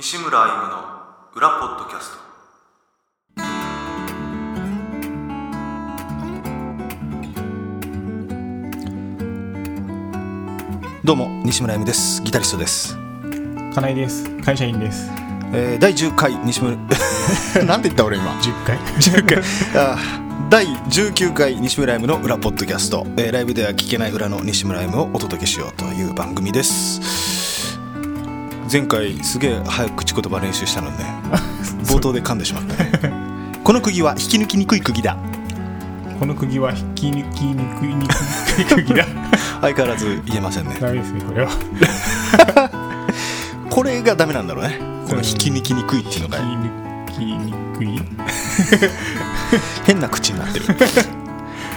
[0.00, 0.84] 西村歩夢の
[1.34, 2.18] 裏ポッドキャスト。
[11.04, 12.22] どうも西村 M です。
[12.22, 12.94] ギタリストです、
[13.74, 14.30] 金井です。
[14.42, 15.10] 会社員です。
[15.52, 16.76] えー第10回西村
[17.66, 18.78] なんて言った俺今？10回。
[18.78, 19.38] 10回。
[19.82, 27.37] あー第19回西村 M の裏ポッドキャスト、えーライブでは聞けない裏の西村 M をお届けしようという番組です
[28.70, 31.04] 前回すげえ早く口言葉練習したのね
[31.84, 32.92] 冒頭で噛んでしまったね。
[33.64, 35.16] この釘は引き抜きにくい釘だ。
[36.18, 39.04] この釘は引き抜きにくいにくい釘だ。
[39.60, 40.76] 相変わらず言えませんね。
[40.80, 41.50] ダメですねこれは。
[43.70, 44.78] これがダメなんだろうね。
[45.08, 46.38] この引き抜きにくいっていうのが。
[46.38, 46.44] 引
[47.14, 48.00] き抜きにくい。
[49.86, 50.64] 変な口になってる。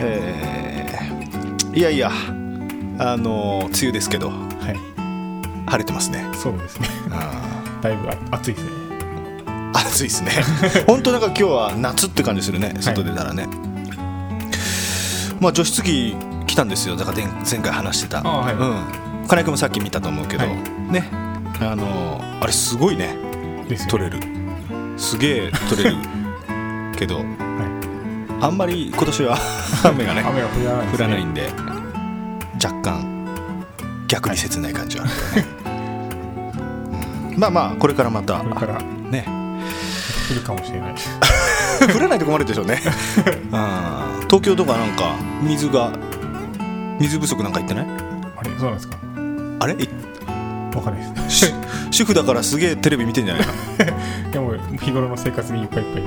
[0.02, 0.82] えー
[1.74, 2.12] いやいや
[3.00, 4.38] あの梅雨ですけどはい
[5.72, 6.26] 晴れてますね。
[6.34, 6.88] そうですね。
[7.12, 8.72] あだいぶあ暑いですね。
[9.46, 10.32] ー暑いですね。
[10.86, 12.74] 本当なんか今日は夏って感じするね。
[12.82, 13.48] 外出たらね、
[15.40, 16.98] まあ除湿機来たんですよ。
[16.98, 18.20] だから前前回話してた。
[18.20, 18.54] あはい。
[18.54, 19.28] うん。
[19.30, 20.56] 金井君もさっき見たと思うけど、はい。
[20.92, 21.10] ね。
[21.62, 23.16] あのあれすごいね。
[23.88, 24.20] 取れる。
[24.98, 25.96] すげえ取れる。
[27.00, 27.16] けど。
[27.16, 27.24] は
[28.42, 29.38] あんまり今年は
[29.86, 30.92] 雨がねい、雨が降らないね。
[30.94, 31.50] 降らないんで。
[32.62, 33.12] 若干
[34.08, 35.61] 逆に切ない感じはあるけどね、うん
[37.38, 38.82] まあまあこれからまたこれから。
[38.82, 39.26] ね。
[40.30, 40.96] 降るかもしれない。
[41.94, 42.80] 降らないと困るでしょうね。
[43.52, 44.22] うん。
[44.28, 45.92] 東京とかなんか水が
[47.00, 47.86] 水不足なんか言ってない？
[48.38, 48.52] あれ？
[48.58, 48.98] そうなんですか？
[49.60, 49.74] あれ？
[49.74, 49.90] い
[50.76, 51.48] わかんないです。
[51.48, 51.54] し
[51.92, 54.32] 主婦だからすげえテレビ見てんじゃないの？
[54.32, 56.04] でも日頃の生活にいっぱいいっぱい。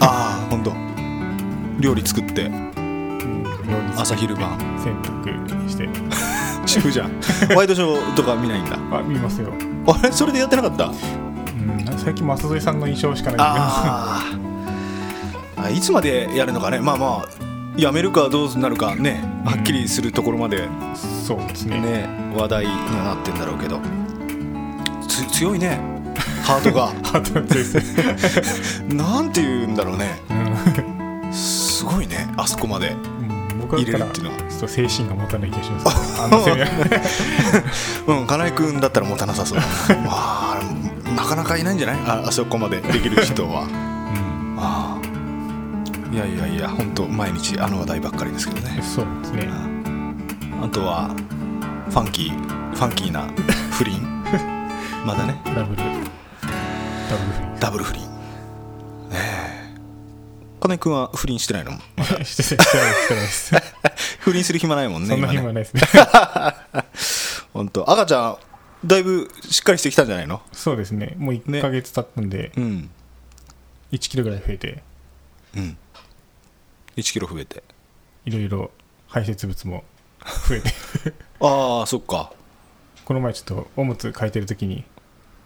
[0.00, 0.72] ああ本当。
[1.78, 2.46] 料理作って。
[2.46, 3.50] うん料
[3.94, 4.58] 理朝昼晩。
[4.82, 5.88] 洗濯して
[6.68, 7.10] 主婦じゃん。
[7.56, 8.76] ワイドショーとか見ないんだ。
[8.92, 9.52] あ見ますよ、
[9.86, 10.12] あれ？
[10.12, 10.86] それでやってなかった？
[10.86, 10.94] うん、
[11.98, 15.64] 最近舛添さんの印象しかないあー。
[15.64, 16.78] あいつまでやるのかね？
[16.80, 17.28] まあまあ
[17.76, 19.22] やめるかどうなるかね？
[19.44, 20.68] はっきりするところまで。
[21.26, 21.80] そうですね。
[21.80, 23.80] ね話題にはなってんだろうけど。
[25.08, 25.80] つ強いね。
[26.44, 26.86] ハートが。
[27.02, 27.74] ハートです。
[27.74, 27.82] ね
[28.94, 30.20] なんて言うんだろうね。
[30.30, 30.34] う
[31.28, 31.32] ん。
[31.32, 32.94] すごいねあそこまで。
[33.20, 33.27] うん
[33.70, 36.22] 僕入れるっていうのはちょっと精神が持たない気がします。
[36.22, 39.58] あの攻めはうん金井君だったら持たなさそう。
[40.04, 40.60] まあ
[41.16, 41.96] なかなかいないんじゃない？
[42.06, 43.62] ああそこまでできる人は。
[43.62, 44.56] うん。
[44.58, 46.14] ああ。
[46.14, 48.80] いやいやいや本当毎日あの話題ばっかりですけどね。
[48.82, 49.48] そうですね。
[50.62, 51.10] あとは
[51.90, 53.26] ファンキーファンキーな
[53.70, 54.00] 不倫。
[55.04, 55.40] まだね。
[55.44, 55.76] ダブル。
[55.76, 58.07] ダブルフダブル不倫
[60.58, 61.72] 金井君は不倫してないの？
[62.24, 63.54] してないす。
[64.20, 65.82] 不倫する暇ないもんねそんな暇はないですね。
[67.52, 67.90] 本当。
[67.90, 68.36] 赤ちゃん
[68.84, 70.40] だいぶしっかりしてきたんじゃないの？
[70.52, 71.14] そうですね。
[71.16, 71.40] もうね。
[71.46, 72.90] 1ヶ月経ったんで、うん。
[73.92, 74.82] 1キロぐらい増えて、
[75.56, 75.76] うん。
[76.96, 77.62] 1キロ増えて。
[78.24, 78.70] いろいろ
[79.08, 79.84] 排泄物も
[80.48, 80.70] 増えて、
[81.40, 82.32] ああそっか。
[83.04, 84.84] この前ちょっとおむつ替えてる時に、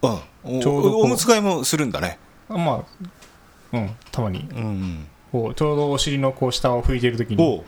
[0.03, 0.59] うん。
[0.59, 2.19] おちょうどこうおむつ替えもするんだね。
[2.49, 3.06] あまあ、
[3.72, 7.65] うん、たまに、うんこうちょうどお尻のこう下を拭いてる時に、おう。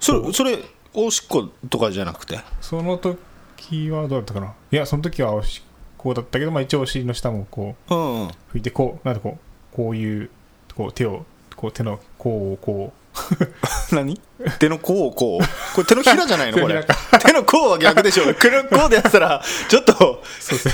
[0.00, 0.58] それそれ
[0.94, 2.40] おしっことかじゃなくて？
[2.60, 4.54] その時はどうだったかな？
[4.72, 8.28] いや、その時はおしっこだったけど、まあ一応お尻の下もこう、うんうん。
[8.52, 10.30] 拭いてこうなんでこうこういう
[10.74, 12.92] こう手をこう手のこうこ
[13.92, 14.20] 何？
[14.58, 15.74] 手の甲をこう。
[15.74, 16.58] これ手のひらじゃないの？
[16.62, 16.84] これ。
[17.24, 17.70] 手の甲。
[17.70, 20.22] は逆でしょ手の甲でやったらちょっと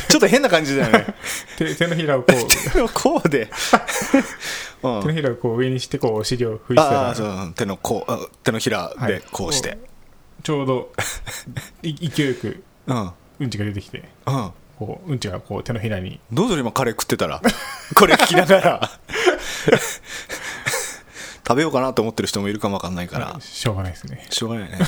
[0.09, 1.15] ちょっと変な感じだよね。
[1.59, 2.71] 手手のひらをこう。
[2.73, 3.49] 手の甲で、
[4.83, 5.01] うん。
[5.03, 7.01] 手のひらをこう上にしてこうお尻を拭いてたら。
[7.09, 9.78] ああそううん手の甲あ手のひらでこうして、
[10.43, 10.93] ちょうど
[11.83, 13.12] い勢いよくうん。
[13.41, 14.51] うんちが出てきてうん。
[14.78, 16.19] こううんちがこう手のひらに。
[16.33, 17.41] どうぞ今カレー食ってたら。
[17.95, 18.91] これ聞きながら
[21.50, 23.37] 食べようかなと思ってる人もいるかもわかんないから。
[23.41, 24.25] しょうがないですね。
[24.31, 24.78] しょうがないね、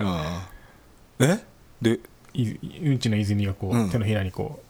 [1.20, 1.44] うん、え？
[1.82, 2.00] で？
[2.32, 2.52] い
[2.88, 3.90] うんちの泉がこう、うん。
[3.90, 4.62] 手のひらにこ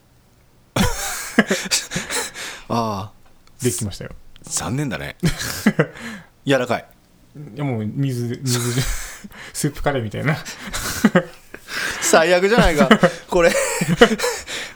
[2.69, 3.13] ああ。
[3.61, 4.11] うできましたよ。
[4.43, 5.17] 残念だね。
[6.45, 6.85] 柔らかい。
[7.55, 8.83] いやもう水水
[9.53, 10.37] スープカレーみたいな。
[12.03, 12.89] 最悪じゃないか。
[13.31, 13.53] これ。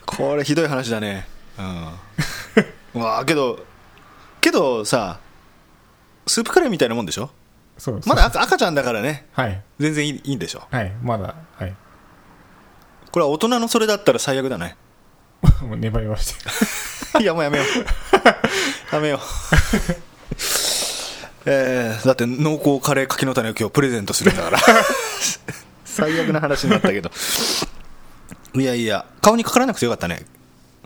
[0.06, 1.26] これひどい話だね。
[2.94, 3.02] うん。
[3.02, 3.66] わあけど
[4.40, 5.18] けどさ
[6.30, 7.30] スープカレーみたいなもんでしょ？
[7.78, 9.26] そうまだ赤赤ちゃんだからね。
[9.32, 9.62] はい。
[9.78, 10.62] 全然いいいいんでしょ？
[10.70, 10.92] はい。
[11.02, 11.74] まだはい。
[13.10, 14.76] これは大人のそれだったら最悪だね。
[15.62, 16.34] もう粘りまし
[17.14, 17.66] て いやもうやめよう。
[18.94, 19.20] やめよう。
[21.46, 24.58] えー、だって濃厚カレー柿の種を今日プレゼントするんだから。
[25.84, 27.10] 最悪な話になったけど。
[28.54, 30.24] いやいや顔にかからなくてよかったね。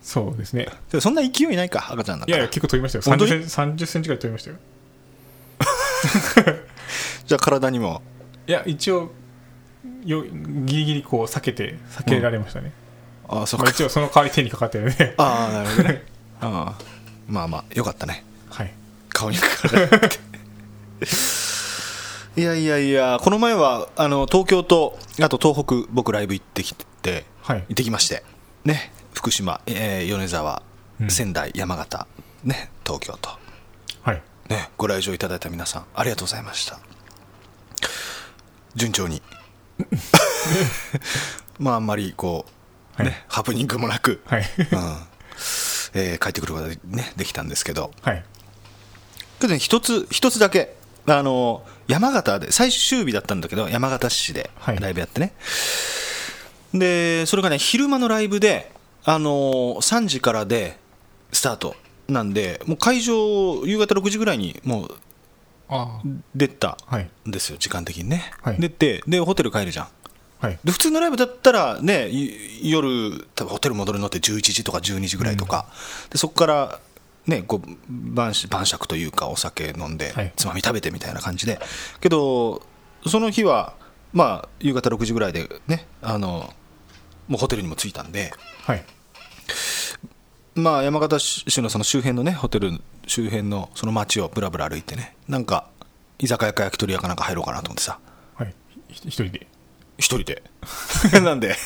[0.03, 0.69] そうですね。
[0.93, 2.37] でそんな勢いないか赤ちゃんだから。
[2.37, 3.03] いやいや結構取りましたよ。
[3.05, 4.57] 本当に？30セン30センチぐらい取りましたよ
[7.27, 8.03] じゃあ体にも？
[8.47, 9.11] いや一応
[10.05, 12.73] よギリギリこう避けて避けられましたね、
[13.29, 15.15] ああそっまあ、か一応その代わり手にかかってるんで。
[15.17, 16.03] ああなるほどね。
[16.41, 16.85] ああ
[17.27, 18.25] まあまあよかったね。
[18.51, 18.73] はい。
[19.11, 20.19] 顔にかからなくて
[22.37, 27.59] いやいやいやこの前はあの東京とあと東北僕ライブ行ってきてはい。
[27.61, 28.23] 行ってきまして。
[28.65, 28.93] ね。
[29.13, 30.63] 福島、えー米沢、
[31.01, 31.11] うん。
[31.11, 32.07] 仙台山形。
[32.43, 32.71] ね。
[32.85, 33.29] 東京と。
[33.31, 33.44] はい
[34.49, 36.79] ねご来場いただいた皆さんありがとうございました。
[38.75, 39.23] 順調に。
[41.59, 42.47] まああんまりこ
[42.99, 43.25] う、ねはい。
[43.29, 44.41] ハプニングもなく、はい。
[44.41, 44.97] うん。
[45.95, 47.93] えー帰ってくることがで,、ね、できたんですけど。
[48.03, 48.25] はい。
[49.41, 50.75] けどね一つ一つだけ
[51.07, 54.81] あの山形で最終日だったんだけど山形市ではい。
[54.81, 55.35] ライブやってね、
[56.73, 58.73] でそれがね昼間のライブで
[59.05, 59.31] あの
[59.81, 60.79] 3時からで
[61.33, 61.77] スタート
[62.09, 64.95] なんでもう会場夕方6時ぐらいにもう
[65.69, 66.03] あ
[66.35, 66.77] 出た
[67.27, 68.57] んですよ時間的にね、はい。
[68.59, 69.89] 出てでホテル帰るじゃん。
[70.39, 70.59] はい。
[70.63, 75.67] で普通のライブだったらねい夜多分ホテル戻るのって11時とか12時ぐらいとか、
[76.11, 76.81] でそこから
[77.27, 80.33] ねこう晩酌晩酌というかお酒飲んで、はい。
[80.37, 81.59] つまみ食べてみたいな感じで。
[82.01, 82.63] けど
[83.07, 83.75] その日は
[84.13, 86.53] まあ夕方6時ぐらいでねあの
[87.27, 88.33] もうホテルにも着いたんで。
[88.65, 88.85] はい
[90.55, 95.69] まあ山形市のその周辺のねホテル周辺のその街をぶらぶら歩いてねなんか
[96.19, 97.99] 居酒屋か焼き鳥屋かなんか入ろうかなと思ってさ。
[98.37, 98.55] はい。
[98.89, 99.47] ひ一人で。
[99.99, 100.43] 一人で。
[101.23, 101.57] なんで？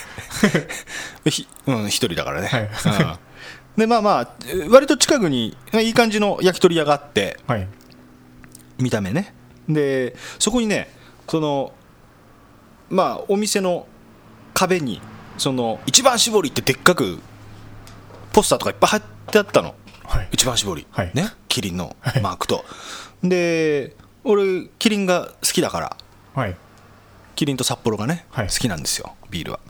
[1.31, 2.63] ひうん一人だからね、はい。
[2.63, 2.71] うん。
[3.77, 4.29] でまあまあ
[4.71, 7.69] 割と近くにいい感じの焼き鳥屋があってはい。
[8.79, 9.35] 見た目ね。
[9.69, 10.91] でそこにね
[11.29, 11.73] その
[12.89, 13.87] まあお店の
[14.55, 15.03] 壁に
[15.37, 17.21] その一番搾りってでっかく
[18.39, 19.03] ポスターとかいっぱい貼っ
[19.33, 19.75] てあったの。
[20.05, 20.29] はい。
[20.31, 21.11] 一番搾り、はい。
[21.13, 21.33] ね？
[21.49, 22.23] キリンのはい。
[22.23, 22.65] マークと、
[23.21, 25.97] で俺キリンが好きだから。
[26.37, 26.57] はい。
[27.35, 28.47] キリンと札幌がね、はい。
[28.47, 29.17] 好きなんですよ。
[29.29, 29.61] ビールは。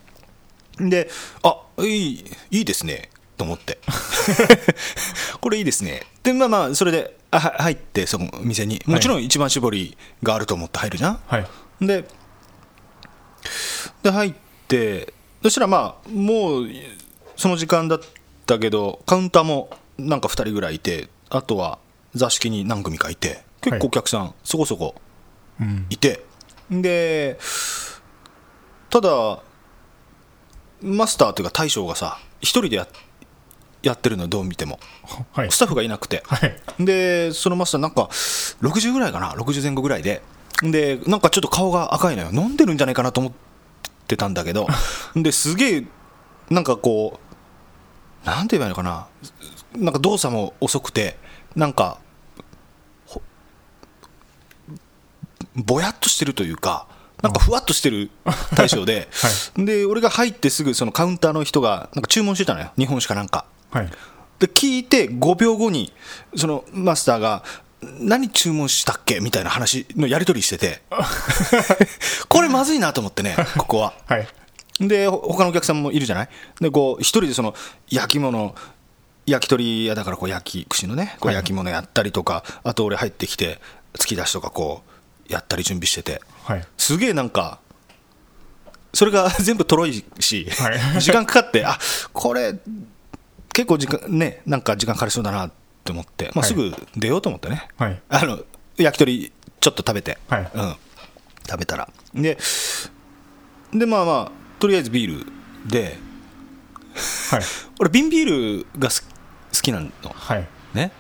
[0.79, 1.09] で
[1.43, 3.09] あいいいいですね。
[3.39, 3.79] と思って。
[5.41, 6.03] これいいですね。
[6.23, 8.83] でまあまあそれであは入ってその店に。
[8.85, 11.47] もちろん一番搾りがあると思って入るじゃん、はい。
[11.81, 12.05] で
[14.03, 14.35] で入っ
[14.69, 16.69] てそしたらまあもう
[17.35, 18.01] その時間だっ
[18.49, 21.79] たけどカウンターもなんか2人ぐらいいてあとは
[22.15, 24.95] 座敷に何組かいて結構お客さんそこそこ
[25.61, 25.87] うん。
[25.91, 26.25] いて、
[26.71, 27.39] で
[28.91, 29.43] ただ
[30.81, 32.87] マスターというか大将がさ一人でや
[33.83, 34.79] やってるのどう見ても
[35.33, 35.51] はい。
[35.51, 36.23] スタッフがいなくて。
[36.27, 36.85] はい。
[36.85, 38.09] でそのマスターなんか
[38.63, 40.23] 60ぐらいかな？60前後ぐらいで。
[40.63, 42.31] でなんかちょっと顔が赤いのよ。
[42.33, 43.33] 飲んでるんじゃないかなと思っ
[44.07, 44.67] てたんだけど。
[45.17, 45.85] ですげえ
[46.51, 47.28] なんかこう
[48.25, 49.07] なんて言えばいいのかな？
[49.77, 51.17] なんか動作も遅くて
[51.55, 51.99] なんか
[53.07, 53.23] ほ
[55.55, 56.87] ぼやっとしてるというか
[57.23, 58.11] なんかふわっとしてる
[58.57, 59.09] 大将で、
[59.59, 62.71] で俺が入ってすぐそのカウンターの人がなんか注文してたのよ。
[62.79, 63.45] 日本酒かなんか。
[63.71, 63.91] はい。
[64.39, 65.93] で聞いて5秒後に
[66.37, 67.43] そのマスターが
[67.83, 69.19] 何注文したっけ？
[69.21, 70.83] みたいな話のやり取りしてて。
[72.29, 73.95] これまずいなと思ってねここは。
[74.07, 74.29] はい
[74.81, 76.29] でほ他のお客さんもいるじゃない？
[76.61, 77.55] でこう一人でその
[77.91, 78.55] 焼き物
[79.27, 81.35] 焼き鳥屋だからこう焼き串のねこうはい。
[81.37, 83.61] 焼き物やったりとか、あと俺入ってきて
[83.95, 84.83] 突き出しとかこ
[85.29, 86.23] うやったり準備してて。
[86.45, 86.67] はい。
[86.77, 87.59] すげえなんか
[88.95, 90.81] それが 全部とろいし、はい。
[91.03, 91.79] 時間かかってあ
[92.13, 92.55] これ
[93.53, 95.51] 結構時間ねなんか時間かかりそうだなっ
[95.85, 96.49] て思って、まあ、はい。
[96.49, 98.01] すぐ出ようと思ってね、はい。
[98.09, 98.39] あの
[98.77, 100.51] 焼き鳥ちょっと食べて、はい。
[100.55, 100.77] うん、
[101.47, 101.89] 食べたら。
[102.15, 102.39] で
[103.75, 105.27] でまあまあとりあえずビール
[105.67, 105.99] で。
[107.31, 107.43] はい。
[107.79, 109.09] 俺瓶ビールがす好
[109.61, 109.91] きなの。
[110.03, 110.47] はい。
[110.75, 110.93] ね。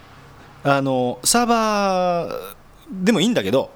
[0.64, 2.54] あのサーバー
[2.90, 3.70] でもいいんだけど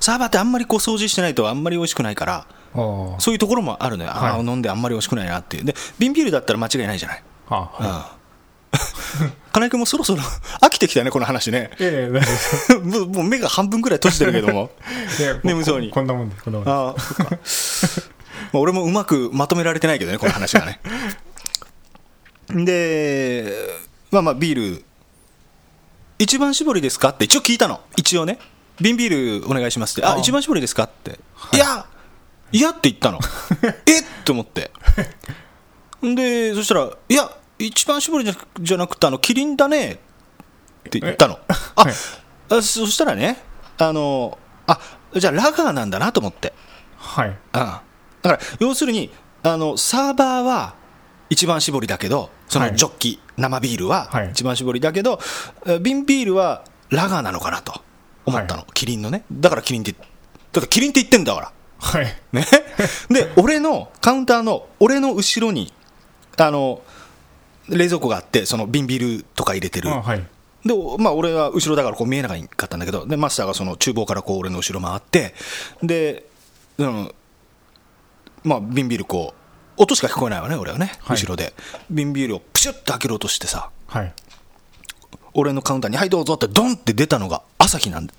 [0.00, 5.64] サーバーってあんまりこう掃除してないとあんまり美味しくないからそういうところもあるのよ、ああはい飲んであんまり美味しくないなっていう。
[5.64, 8.12] で瓶ビールだったら間違いないじゃない、は
[9.52, 10.22] 金井君もそろそろ
[10.62, 11.70] 飽きてきたねこの話ね。
[12.84, 14.70] もうもう目が半分ぐらい閉じてるけども。
[15.42, 15.88] 眠そうに。
[15.88, 16.70] ここんなもんでこんなもんで。
[16.70, 16.94] あ
[18.52, 20.80] 俺もうまくまとめられてないけどねこの話がね。
[22.64, 23.54] で
[24.10, 24.84] まあまあビール
[26.18, 27.80] 一番搾りですかって一応聞いたの。
[27.96, 28.38] 一応ね。
[28.78, 30.06] 瓶ビールお願いしますって。
[30.06, 31.18] ああ一番搾りですかって、
[31.54, 31.86] い、や
[32.52, 33.18] いやって言ったの。
[33.86, 34.70] えっと思って。
[36.02, 39.96] でそしたらいや一番搾りじゃじゃなくてあのキリンだねっ
[40.90, 41.38] て言ったの。
[41.48, 41.92] あ、はい。
[42.50, 43.42] あそしたらね
[43.78, 44.78] あのあ
[45.14, 46.52] じゃあラガーなんだなと思って。
[46.98, 47.28] はい。
[47.28, 47.89] うん
[48.22, 49.10] だから要するに
[49.42, 50.74] あのサーバーは
[51.30, 52.72] 一番搾りだけどそはい。
[52.72, 54.30] のジョッキ、生ビールははい。
[54.30, 55.20] 一番搾りだけど、
[55.66, 57.80] え瓶ビールはラガーなのかなと
[58.26, 59.24] 思ったの、はキリンのね。
[59.32, 61.52] だからキリンってだってキリンって言ってんだから。
[61.78, 62.06] はい。
[62.32, 62.44] ね、
[63.08, 65.72] で俺のカウンターの俺の後ろに
[66.36, 66.82] あの
[67.68, 69.88] 冷蔵庫があってその瓶ビールとか入れてる。
[69.90, 70.26] あはい。
[70.64, 72.34] で、まあ、俺は後ろだからこう見えなか
[72.66, 75.34] ったんだけどでマスターがその厨房からこう俺の後ろ回って
[75.82, 76.26] で、
[76.76, 77.14] うん
[78.44, 79.34] まあ、瓶ビールこ
[79.76, 81.16] う音しか聞こえないわね俺はね、はい。
[81.16, 81.54] 後ろで。
[81.90, 84.12] 瓶ビールをプシュッと開けろうとしてさはい。
[85.32, 88.14] 俺のカウンターに「はいどうぞ」ってドンって出たのが朝日なんだ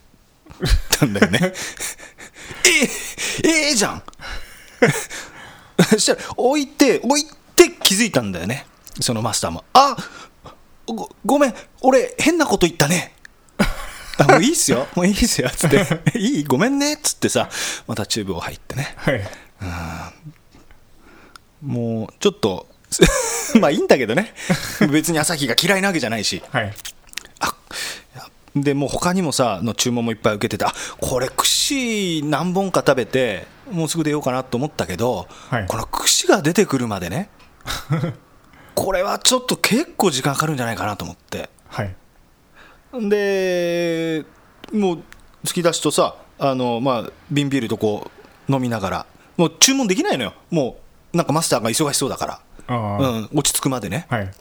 [1.01, 1.39] なんだよね。
[3.43, 4.03] ええええじゃん。
[5.89, 7.25] そしたら置いて置い
[7.55, 8.65] て気づいたんだよね。
[8.99, 9.63] そのマスターも。
[9.73, 9.95] あ
[10.85, 13.13] ごごめん俺変なこと言ったね。
[14.17, 14.87] あもういいっすよ。
[14.95, 15.49] もういいっすよ。
[15.49, 16.01] つって。
[16.17, 16.93] いいごめんね。
[16.93, 17.49] っつってさ
[17.87, 18.93] また厨房入ってね。
[18.97, 19.27] はい
[21.61, 22.67] もうちょっと
[23.59, 24.33] まあいいんだけどね。
[24.91, 26.41] 別に朝日が嫌いなわけじゃないし。
[26.51, 26.73] はい。
[28.53, 35.65] でもう他にもさの注文もいっぱい受けててあこれ串何本か食べてもうすぐ出ようかなと思ったけど、はい。
[35.67, 37.29] この串が出てくるまでね
[38.75, 41.49] これはちょっと結構時間かかるんじゃないかなと思って。
[41.69, 41.95] はい。
[42.93, 44.25] で
[44.73, 45.03] もう
[45.45, 48.11] 突き出しとさあの、まあ、瓶ビールとこ
[48.49, 49.05] う飲みながら
[49.41, 50.33] もう注文できないのよ。
[50.51, 50.77] も
[51.13, 54.05] うなんかマスターが忙しそうだから、うん、落ち着くまでね。
[54.07, 54.31] はい。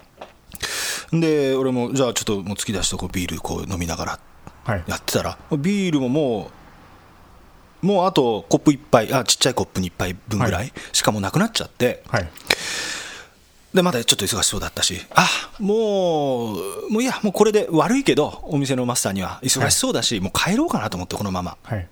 [1.18, 4.20] で俺もじゃあちょっともう突き出しとこうビールこう飲みながら
[4.64, 4.84] はい。
[4.86, 6.50] やってたらビールもも
[7.82, 10.72] うもうあとコップ1杯あちっちゃいコップに1杯分ぐらはい。
[10.92, 12.28] しかもなくなっちゃって、はい。
[13.72, 15.26] でまだちょっと忙しそうだったしあ
[15.60, 21.56] もうもういいやもうこれで悪いけどお店のマスターには忙しそうだし、もう帰ろうかなと思ってこのまま。
[21.62, 21.88] はい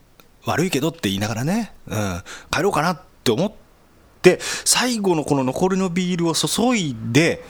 [0.48, 3.52] 悪いけどって言いながらね、うん、帰ろうかなって思っ
[4.22, 7.44] て最後のこの残りのビールを注いで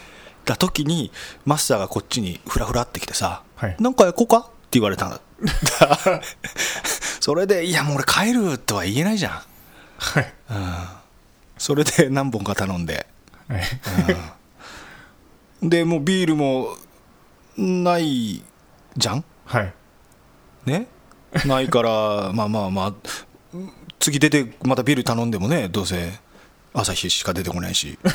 [0.44, 1.12] た時に
[1.44, 3.76] マスターがこっちにフラフラってきてさ「はい。
[3.78, 5.20] なんか焼こうか?」って言われたの
[7.20, 9.42] それで「いやもう俺帰る」とは言えないじゃん。
[9.98, 10.32] はい。
[11.56, 13.06] それで何本か頼んで。
[13.48, 13.62] はい。
[15.62, 16.76] でもうビールも
[17.56, 18.42] ない
[18.96, 19.24] じゃん。
[19.44, 19.74] はい。
[20.66, 20.86] ね
[21.46, 22.94] ないから まあまあまあ
[23.98, 26.12] 次出てまたビール頼んでもねどうせ
[26.72, 27.98] 朝日しか出てこないし。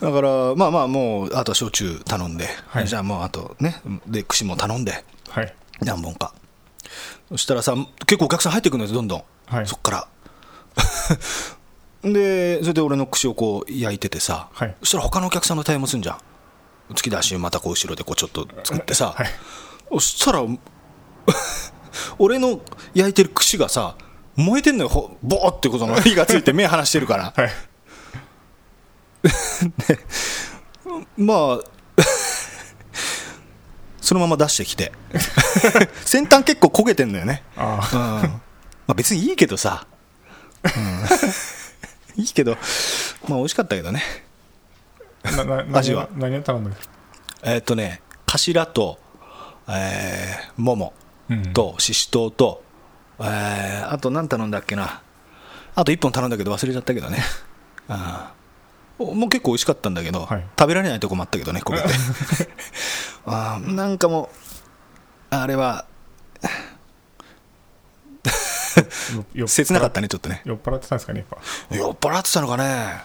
[0.00, 2.88] だからまあまあもうあとは焼酎頼んで、はい。
[2.88, 5.54] じゃあもうあとねで串も頼んではい。
[5.80, 6.34] 何本か。
[7.28, 7.76] そしたらさ
[8.06, 9.66] 結構お客さん入ってくるんですよどんどん、はい。
[9.66, 10.08] そっから。
[12.10, 14.74] でそれで俺の串をこう焼いててさ、はい。
[14.80, 16.18] そしたら他のお客さんの対応もすんじゃん。
[16.94, 19.26] 突き出しまたこう後ろでこうちょっと作ってさ、はい。
[19.92, 20.42] そしたら
[22.18, 22.60] 俺の
[22.94, 23.96] 焼いてる串がさ
[24.36, 26.00] 燃えてんのよほボーってこその。
[26.00, 27.32] 火がついて目離してるから。
[27.36, 27.50] はい。
[31.22, 31.60] まあ
[34.00, 34.92] そのまま出してきて。
[36.04, 37.42] 先端結構焦げてんのよね。
[37.56, 38.00] あうん。
[38.00, 38.40] ま
[38.88, 39.86] あ、別にいいけどさ、
[40.64, 40.68] う
[42.18, 42.56] ん、いいけど、
[43.28, 44.02] まあ美味しかったけどね、
[45.72, 46.08] 味は。
[46.16, 46.74] 何を頼んだっ
[47.44, 48.98] えーっとね、頭と、
[49.68, 50.92] えー、もも
[51.52, 52.62] と、ししとうと、
[53.20, 55.02] えーあと何頼んだっけな、
[55.74, 57.18] あと1本頼んだけど忘れちゃったけどね、
[57.88, 58.32] あ
[58.98, 60.44] もう結構美味しかったんだけど、はい。
[60.58, 61.88] 食べられないとこもあったけどね、焦げて。
[63.26, 64.30] あーなんかも
[65.30, 65.86] う、あれは
[69.46, 70.42] 切なかったね、ちょっとね。
[70.44, 71.24] 酔っ払ってたんですかね
[71.70, 73.02] やっ酔っ払ってたのかね。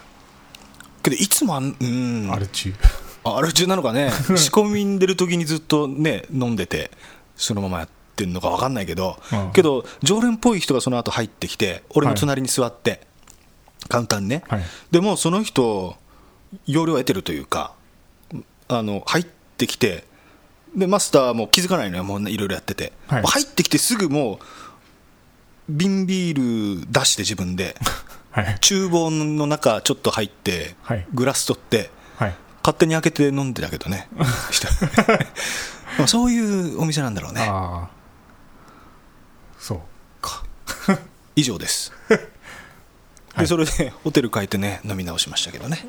[1.02, 2.28] けどいつもあんうん。
[2.28, 2.74] ぱアル中。
[3.24, 4.10] アル中なのかね。
[4.36, 6.90] 仕込みんでる時にずっとね飲んでて
[7.36, 9.52] そのままやってんのか分かんないけど、うん。
[9.52, 13.06] けど常連っぽい人がその後入ってきて俺の隣に座って、
[13.88, 14.62] カウンターにね、はい。
[14.90, 15.96] でもその人
[16.66, 17.74] 要領を得てるというか
[18.68, 19.24] あの入っ
[19.56, 20.04] てきて
[20.76, 22.04] でマスターも気づかないのよ。
[22.04, 23.22] もうねいろいろやってて、はい。
[23.22, 24.38] 入ってきてすぐもう
[25.68, 27.76] 瓶ビール出して自分で。
[28.30, 28.58] はい。
[28.60, 31.06] 厨房の中ちょっと入って、はい。
[31.14, 32.34] グラス取ってはい。
[32.62, 34.08] 勝手に開けて飲んでたけどね。
[36.06, 37.46] そういうお店なんだろうね。
[37.48, 37.88] ああ
[39.58, 39.80] そう
[40.20, 40.44] か
[41.38, 41.92] 以上です。
[43.38, 45.86] でそれでホテル帰ってね飲み直しましたけどね。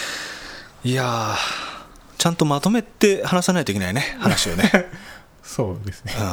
[0.84, 1.36] いやー
[2.18, 4.70] ちゃんとまとめて話さないといけないね話をね。
[5.42, 6.12] そうですね。
[6.18, 6.24] うん。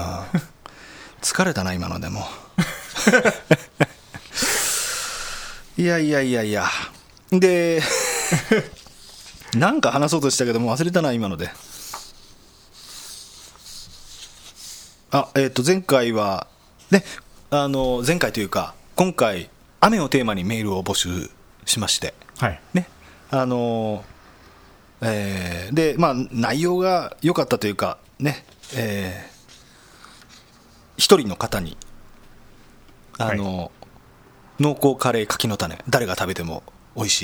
[1.21, 2.27] 疲れたな今のでも。
[5.77, 6.69] いやいやいやいや。
[7.31, 7.81] で
[9.55, 11.49] なんか話そうとしたけどもう忘れたな今ので。
[15.11, 16.47] あえっ、と前回は
[16.91, 17.05] ね
[17.55, 19.47] あの前回というか今回
[19.79, 21.29] 雨をテーマにメールを募集
[21.65, 22.15] しまして。
[22.39, 22.59] はい。
[22.73, 22.87] ね。
[23.29, 24.03] あの
[25.01, 28.43] えーでまあ内容が良かったというかね。
[28.75, 29.33] えー
[30.97, 31.77] 一人の方に
[33.19, 33.71] あの、
[34.59, 36.63] 濃厚カレー柿の種誰が食べても
[36.95, 37.21] 美味し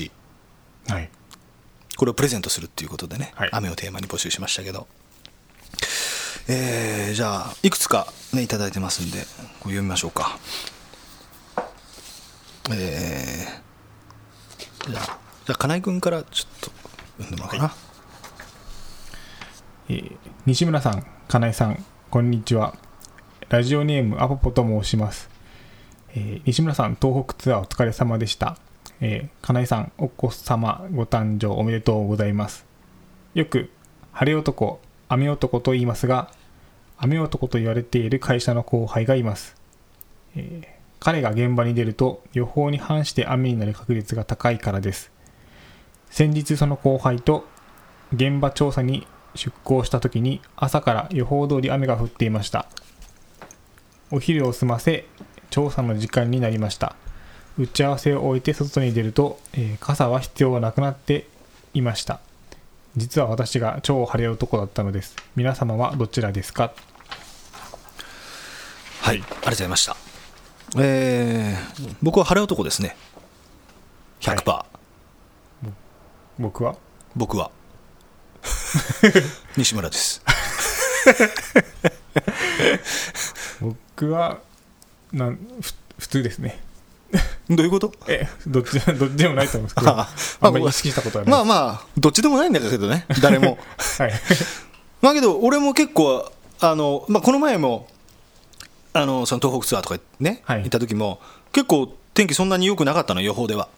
[0.88, 0.92] い。
[0.92, 1.10] はい。
[1.98, 3.50] これをプレゼントするっていうことでね、はい。
[3.52, 4.88] 雨をテーマに募集しましたけど、
[6.52, 10.40] えーじゃあいくつかねいいてますんでこう読みましょうか
[12.72, 16.72] えーじゃあじゃあ金井君からちょっと
[17.20, 17.74] 読んでもらおうかな、
[19.90, 22.74] えー西村さん、金井さん、こんにちは。
[23.50, 25.30] ラジオネームアポポと申します。
[26.16, 28.58] えー西村さん、東北ツアーお疲れ様でした。
[29.02, 32.66] えー金井さん、お子様ご誕生おめでとうございます。
[33.36, 33.70] よく、
[34.14, 34.80] 晴れ男、
[35.10, 36.32] 雨男と言いますが、
[37.00, 39.56] 雨男と言われている会社の後輩がいます。
[40.36, 45.14] えー彼が現場に出ると予報に反して雨になる確率が高いからです。
[46.10, 47.48] 先日その後輩と
[48.14, 52.68] 現場調査に出航した時に朝から予報通り雨が降っていました。
[54.12, 55.06] お昼を済ませ
[55.50, 56.98] 調査の時間になりました。
[57.58, 61.28] 打ち合わせを終えて外に出ると、えー傘は必要なくなって
[61.74, 62.20] いました。
[62.98, 65.16] 実は私が超晴れ男だったのです。
[65.38, 66.74] 皆様はどちらですか？
[69.10, 69.96] はい、ありがとうございました。
[70.78, 72.96] えー僕は晴れ男ですね。
[74.22, 74.66] 100%、
[76.38, 76.76] 僕は？
[77.16, 77.50] 僕は。
[79.58, 80.22] 西村です。
[83.60, 84.38] 僕は
[85.12, 86.60] なんふ普通ですね。
[87.50, 87.92] どういうこと？
[88.08, 89.90] えどっち どっちでもないと思うんですけど。
[89.90, 90.08] あ
[90.42, 91.32] あんまり意識したことはない。
[91.32, 93.58] まあまあ、どっちでもないんだけどね、誰も。
[93.98, 94.14] はい。
[95.02, 97.88] まあけど、俺も結構、あのまあ、この前も、
[99.02, 100.60] あのその東北ツアーとかね、はい。
[100.62, 101.20] 行った時も、
[101.52, 103.70] 結構天気そんなに良くなかったの、予報では。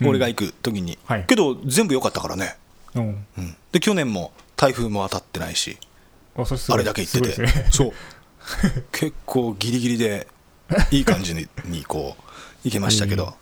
[0.00, 0.08] うん。
[0.08, 1.26] 俺が行く時に、はい。
[1.26, 2.56] けど全部良かったからね、
[2.94, 3.26] うん。
[3.38, 3.56] うん。
[3.72, 5.78] で去年も台風も当たってないし、
[6.36, 7.92] あそれだけ行ってて、そう。
[8.92, 10.26] 結構ギリギリで
[10.90, 12.22] いい感じににこう
[12.64, 13.32] 行けましたけど、うん。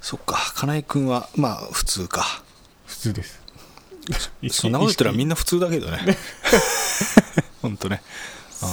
[0.00, 0.52] そっか。
[0.54, 2.42] 金井君はまあ普通か。
[2.86, 3.40] 普通です。
[4.50, 6.16] そんなこと言ったらみんな、な普通だけどね。
[7.60, 8.02] 本当ね
[8.62, 8.66] う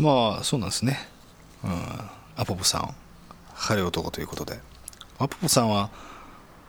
[0.00, 0.04] ん。
[0.04, 1.08] まあそうなんですね、
[1.64, 1.72] うん、
[2.36, 2.94] アポポさん。
[3.54, 4.58] 晴れ男ということで。
[5.18, 5.90] アポポさんは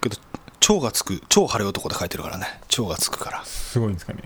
[0.01, 0.17] けど
[0.59, 2.45] 超がつく超晴れ男って書いてるからね。
[2.67, 3.43] 超がつくから。
[3.45, 4.23] すごいんですかね。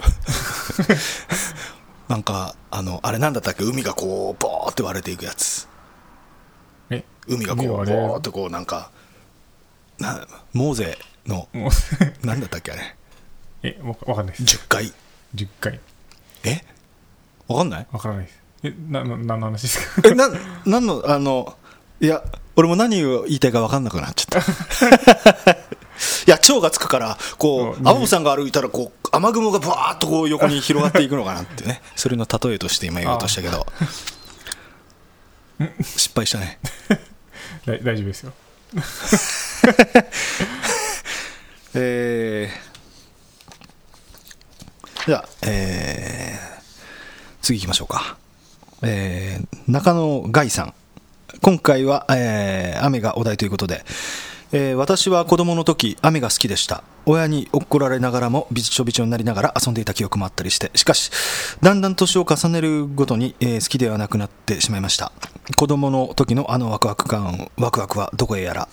[2.08, 3.64] なんかあのあれなんだったっけ？
[3.64, 5.68] 海がこうボーって割れていくやつ。
[6.90, 7.04] え？
[7.26, 8.90] 海がこうボーってこうなんか
[9.98, 11.48] なモーゼの
[12.22, 12.96] なんだったっけあれ？
[13.62, 13.78] え？
[13.82, 14.56] わわかんないです。
[14.56, 14.92] 10回
[15.34, 15.80] 10回
[16.44, 16.62] え？
[17.48, 17.86] わかんない？
[17.92, 18.40] わからないです。
[18.62, 20.08] えなな何の話ですか？
[20.08, 20.28] えな
[20.66, 21.56] なんのあの
[22.00, 22.22] いや
[22.56, 25.50] 俺も何を言いたいか分かんなくなっちゃった。
[26.26, 31.82] いや蝶がつくからこううんアボさんが歩いたらこう雨雲がバーッとこう横に広がっていくのかなってね。
[31.96, 33.66] それの例えとして今言おうとしたけど。
[35.82, 36.58] 失敗したね。
[37.66, 38.32] 大大丈夫ですよ。
[41.74, 42.69] えー、
[45.06, 46.60] じゃあ、えー
[47.42, 48.18] 次行きましょうか、
[48.82, 50.74] えー中野ガイさん。
[51.40, 53.82] 今回は、えー雨がお題ということで、
[54.52, 56.84] えー私は子供の時雨が好きでした。
[57.06, 60.70] 親に怒られながらもびちょびちょになりながら遊んでいた記憶もあったりして。
[60.74, 61.10] しかし
[61.62, 65.12] だんだん年を重ねるごとに、えー好きではなくなってしまいました。
[65.56, 68.68] 子供の時のあのワクワク感ワクワクはどこへやら。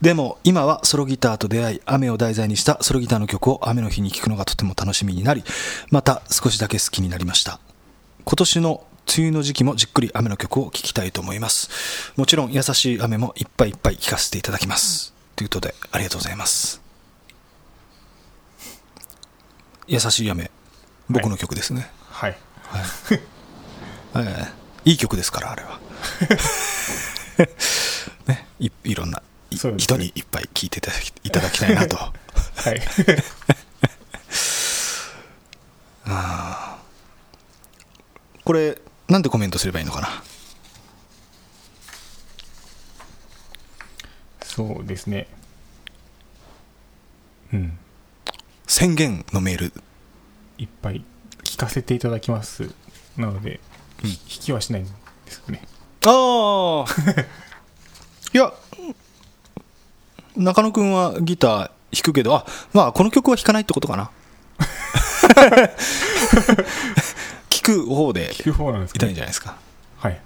[0.00, 5.44] でも今はソロギターと出会い雨を題材にしたソロギターの曲を雨の日に聴くのがとても楽しみになり
[5.90, 7.60] また少しだけ好きになりました。
[8.24, 8.84] 今年の
[9.16, 12.12] 梅雨の時期もじっくり雨の曲を聴きたいと思います。
[12.16, 15.14] もちろん優しい雨もいっぱいいっぱい聴かせていただきます。
[15.34, 16.82] ということでありがとうございます。
[19.86, 20.50] 優しい雨
[21.08, 22.36] 僕の曲ですね、はい。
[24.16, 24.46] え
[24.84, 25.80] えいい曲ですからあれは。
[28.26, 29.78] ねいいろんなね。
[29.78, 31.96] 人にいっぱい聴いていただきいたいなと。
[31.96, 32.12] は
[32.72, 32.80] い。
[38.44, 40.08] これなんでコメントすればいいのかな？
[44.42, 45.28] そうですね。
[47.52, 47.78] うん。
[48.66, 49.72] 宣言のメール。
[50.56, 51.04] いっぱい
[51.44, 52.70] 聞かせていただきます
[53.16, 53.60] なので、
[54.02, 54.10] うん。
[54.10, 54.90] 弾きはしないんで
[55.30, 55.62] すよね。
[56.06, 56.90] ああ
[58.32, 58.52] いや
[60.38, 64.10] 中野くんはギター弾くけどあまあこの曲は弾かないってことかな。
[67.50, 69.06] 聞く方で聞く方なんですいかね。
[69.06, 69.56] たいんじゃないですか。
[69.98, 70.20] はい。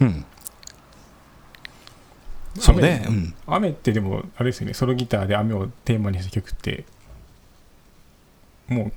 [0.00, 0.24] うん。
[2.58, 3.04] そうね。
[3.08, 3.34] うん。
[3.46, 4.74] 雨ってでもあれですよね。
[4.74, 6.84] ソロギターで雨をテーマにした曲って
[8.68, 8.92] も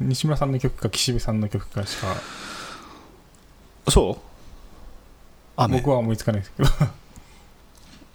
[0.00, 2.14] う西村さんの曲か岸辺さんの曲かしか
[3.88, 4.16] そう？
[5.56, 5.78] 雨。
[5.78, 6.68] 僕は思いつかないですけど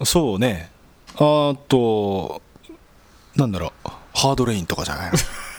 [0.04, 0.70] そうね。
[1.16, 2.42] あーと
[3.34, 3.88] なんだろう。
[4.14, 5.18] ハードレインとかじゃないの？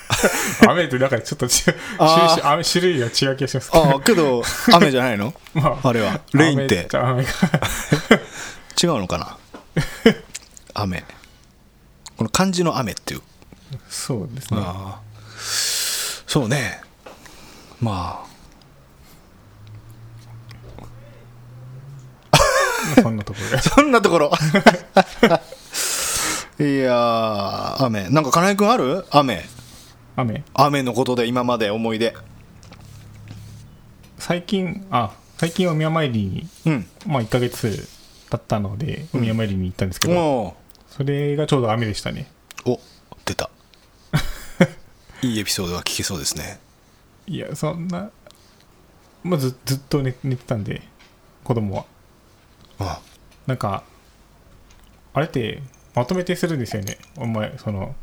[0.72, 3.72] 雨となんかちょっと種類が違う気がします。
[3.72, 5.34] けどああけど雨じゃないの？
[5.54, 6.22] まあれは。
[6.34, 6.80] レインって。
[6.80, 7.30] 雨じゃ雨が。
[8.84, 9.38] 違うのかな？
[10.74, 11.04] 雨。
[12.18, 13.22] この漢字の雨っていう。
[13.90, 14.60] そうですね。
[14.64, 15.00] ああ
[15.40, 16.82] そうね。
[17.80, 18.26] ま
[23.02, 23.60] そんなところ。
[23.60, 24.32] そんなところ。
[26.60, 28.10] いやー雨。
[28.10, 29.06] なんか金井君ある？
[29.12, 29.46] 雨。
[30.16, 30.44] 雨？
[30.54, 32.16] 雨のことで今まで思い出。
[34.18, 36.88] 最近あ最近お宮参りにうん。
[37.06, 37.88] まあ1ヶ月
[38.30, 40.58] 経ったのでお宮参りに行ったんですけど、お
[40.90, 42.28] それがちょうど雨でしたね。
[42.66, 42.80] お
[43.26, 43.50] 出た。
[45.22, 46.60] いいエピソードが聞けそうですね。
[47.28, 48.10] いやそんな、
[49.24, 50.82] まあ、ずずっと寝寝てたんで
[51.44, 51.86] 子供は
[52.80, 53.02] あ
[53.46, 53.84] なんか
[55.14, 55.62] あれって
[55.96, 56.98] まとめてするんですよね。
[57.18, 57.96] お前その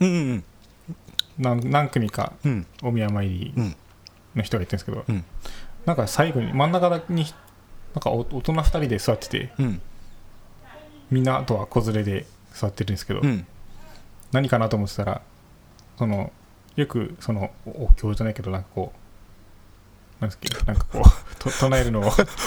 [0.00, 0.44] うんうん
[1.38, 2.66] 何何組かうん。
[2.82, 3.76] お宮参りうん。
[4.34, 5.24] の人がいてるんですけど、うん。
[5.84, 7.24] なんか最後に真ん中に
[7.94, 9.82] なんかお大人2人で座っててうん。
[11.10, 13.46] みんなあとは子連れで座ってるんですけど、うん。
[14.32, 15.22] 何かなと思ってたら
[15.98, 16.32] その
[16.76, 18.98] よくそのおお経じゃないけどなんかこう
[20.22, 22.04] なんですっけなんかこうと唱えるのを。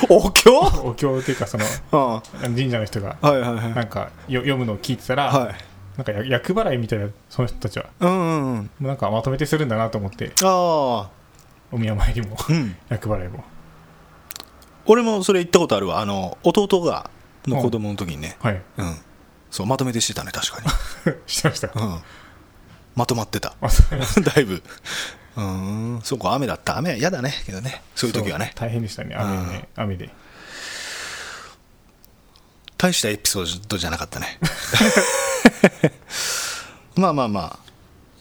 [0.09, 0.49] お経？
[0.83, 3.73] お経っていうかそのあ神社の人があはいはいはい。
[3.73, 5.55] なんかよ読むのを聞いてたら、はい。
[5.97, 8.87] なんかや厄払いみたいなその人たちはうんうんうん。
[8.87, 11.09] なんかまとめてするんだなと思ってああ。
[11.71, 12.75] お宮参りもうん。
[12.89, 13.43] 厄払いも。
[14.85, 15.99] 俺もそれ行ったことあるわ。
[15.99, 17.09] あの弟が
[17.45, 18.37] の子供の時にね。
[18.39, 18.61] はい。
[18.77, 18.95] うん。
[19.51, 20.63] そうまとめてしてたね確か
[21.27, 21.67] してました。
[21.67, 21.99] にうん。
[22.95, 23.53] まとまってた。
[24.33, 24.63] だいぶ
[25.35, 26.01] うーん。
[26.03, 26.77] そうか雨だった。
[26.77, 27.33] 雨嫌だね。
[27.45, 27.81] けどね。
[27.95, 28.51] そういう時はね。
[28.55, 29.15] 大変でしたね。
[29.15, 29.69] 雨ね。
[29.75, 30.09] 雨で。
[32.77, 34.39] 大したエピソードじゃなかったね。
[36.95, 37.59] まあまあまあ。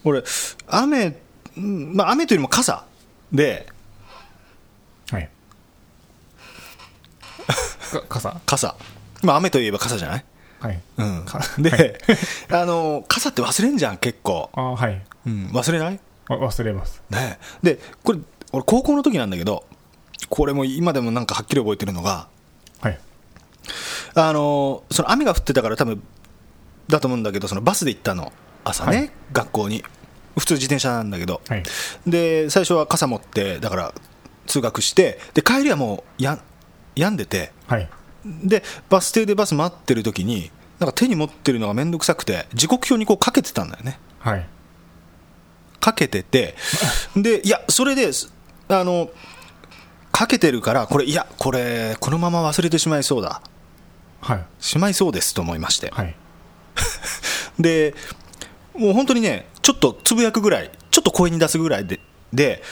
[0.04, 0.22] 俺
[0.68, 1.16] 雨
[1.56, 2.84] うんまあ雨というよりも傘
[3.32, 3.66] で。
[5.10, 5.28] はい。
[7.90, 8.40] か傘？
[8.46, 8.74] 傘。
[9.22, 10.24] まあ雨といえば傘じゃない？
[10.60, 10.80] はい。
[10.98, 11.24] うん。
[11.24, 11.98] かで、
[12.50, 15.02] あの傘って忘れんじゃん結構、あはい。
[15.26, 15.94] うん、忘れない？
[15.94, 17.02] わ忘れます。
[17.10, 17.38] ね。
[17.62, 18.18] でこれ
[18.52, 19.64] 俺高校の時なんだけど
[20.28, 22.28] これも今でもなんかはっきり覚えてるのが
[22.80, 22.98] はい。
[24.14, 26.02] あのその雨が降ってたから多分
[26.88, 28.32] だと思うんだけどそのバスで行ったの。
[28.64, 29.10] 朝ね、はい。
[29.32, 29.84] 学校に。
[30.38, 31.40] 普通自転車なんだけど。
[31.48, 31.62] はい。
[32.06, 33.94] で最初は傘持ってだから
[34.46, 36.38] 通学してで帰りはもうや
[36.94, 37.52] 病んでて。
[37.66, 37.88] はい。
[38.24, 43.98] でバス停でバス待ってる時になんか手に持ってるのが面倒くさくて時刻表にこうかけてたんだよね。
[44.18, 44.46] はい
[45.84, 46.54] かけてて
[47.14, 48.32] でいやそれです
[48.68, 49.10] あの
[50.12, 53.42] かけてるからこれいやこれこのまま忘れてしまいそうだ。
[54.22, 54.44] はい。
[54.60, 55.90] しまいそうですと思いまして。
[55.90, 56.16] はい。
[57.60, 57.94] で
[58.74, 62.00] もう本当にねちょっとつぶやくぐらいちょっと声に出すぐらいで
[62.32, 62.62] で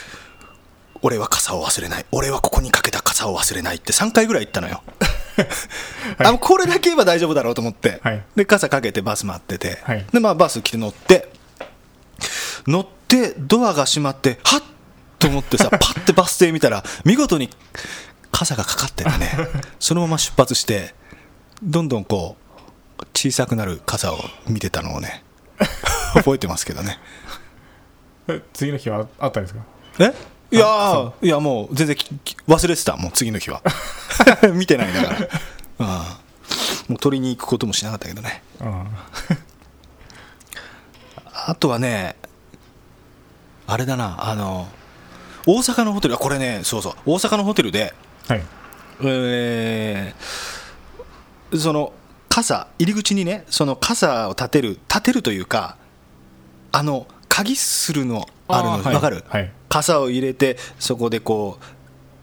[1.02, 2.06] 俺は傘を忘れない。
[2.12, 4.82] 俺はここにかけた傘を忘れないって3回ぐらい言ったのよ。
[6.16, 8.24] あのこれだけ言えば大丈夫だろうと思って、はい。
[8.36, 10.06] で傘かけてバス待ってて、はい。
[10.10, 11.30] でまあ、バス来て乗って。
[12.66, 13.01] 乗って
[13.38, 14.62] ドアが閉まってはっ
[15.18, 17.48] と思ってさ パッてバス停見たら見事に
[18.30, 19.30] 傘がかかっててね。
[19.78, 20.94] そのまま出発して
[21.62, 22.36] どんどんこ
[22.98, 25.22] う小さくなる傘を見てたのをね
[26.14, 26.98] 覚えてますけどね。
[28.28, 29.60] え次の日はあったんですか？
[29.98, 30.12] え？
[30.54, 31.96] いやーいやもう全然
[32.48, 32.96] 忘れてた。
[32.96, 33.62] もう次の日は。
[34.54, 35.28] 見てないだから、
[35.78, 35.96] うん、も
[36.90, 38.42] う取りに行くこともしなかったけどね。
[38.60, 38.84] あ。
[41.46, 42.16] あとはね
[43.72, 44.68] あれだなあの
[45.46, 47.94] 大阪のホテルあこれねそうそう大阪のホテルで
[48.28, 48.42] あはい。
[49.04, 50.62] えー
[51.58, 51.92] その
[52.30, 55.76] 傘入り口にねその傘を立てる立てるというか
[56.70, 59.52] あの鍵するのあるの分かる、はい。
[59.68, 61.64] 傘を入れてそこでこう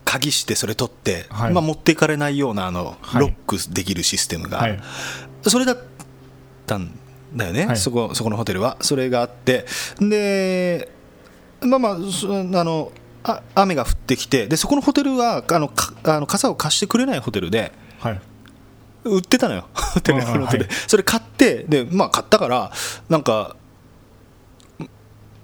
[0.06, 1.54] 鍵してそれ取って、はい。
[1.54, 3.22] まあ、持っていかれないようなあのはい。
[3.22, 4.80] ロックできるシステムが、はい。
[5.44, 5.78] それだっ
[6.66, 6.98] たん
[7.36, 7.78] だよね、はい。
[7.78, 8.78] そこそこのホテルは。
[8.82, 9.66] それがあって
[10.00, 10.92] で
[11.62, 12.92] まあまあそあの
[13.24, 18.22] あ雨が降ってきてでそこのホテルはあのかあの傘を貸してくれないホテルではい。
[19.06, 19.68] 売ってたのよ。
[19.74, 20.66] ホ テルのホテル。
[20.66, 22.72] ではいそれ買ってでまあ買ったから
[23.10, 23.56] なんか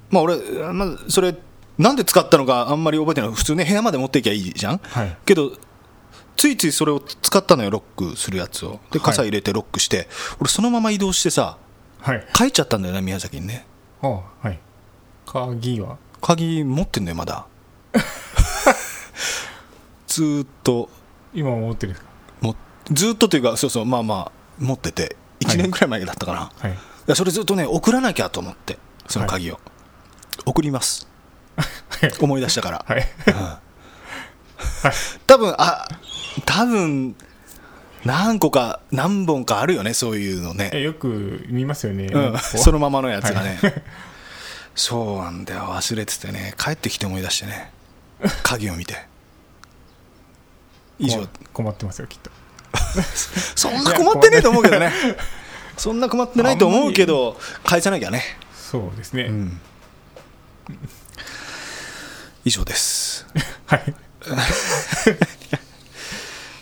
[0.10, 0.38] まあ俺、
[0.74, 1.36] まあ、それ
[1.78, 3.32] なんで使ったのかあんまり覚えてない。
[3.34, 4.78] 普通ね部屋まで持っていきゃいいじゃん？
[4.84, 5.18] はい。
[5.26, 5.52] けど
[6.38, 8.80] ついついそれを使ったのよロックするやつを。
[8.92, 10.08] で傘入れてロックして、
[10.40, 11.58] 俺そのまま移動してさ
[12.02, 12.26] はい。
[12.34, 13.66] 帰っちゃったんだよね宮崎にね。
[14.02, 14.08] あ
[14.42, 14.60] はい。
[15.26, 15.98] 鍵は？
[16.26, 17.46] 鍵持ってんのよまだ。
[20.08, 20.90] ずーっと。
[21.36, 22.10] 今も持ってるんですか？
[22.42, 22.56] も
[22.92, 25.18] ずーっとというかそうそうまあまあ持ってて。
[25.42, 26.78] 1年くらい前だったかな、い、はい。
[27.06, 29.60] やそれずっとね送らなきゃと思ってその鍵を、
[30.48, 31.08] 送ります。
[32.20, 33.08] 思い出したから、はい。
[35.28, 35.88] 多分あ
[36.44, 37.16] 多分
[38.04, 40.72] 何個か何本かあるよねそういうのね。
[40.74, 43.60] えよく見ますよね、うん、そのままのやつがね、
[44.76, 45.62] そうなんだよ。
[45.62, 46.54] 忘れててね。
[46.58, 47.72] 帰ってきて思い出してね。
[48.44, 49.08] 鍵を見て。
[51.00, 51.18] 以上。
[51.18, 52.30] 困困ってますよきっと。
[53.56, 54.92] そんな困ってねえと思うけどね。
[55.78, 59.60] そんな困ってないと思うけど返さなきゃね、そうですね、うん、
[62.46, 63.26] 以上です。
[63.68, 63.94] はい。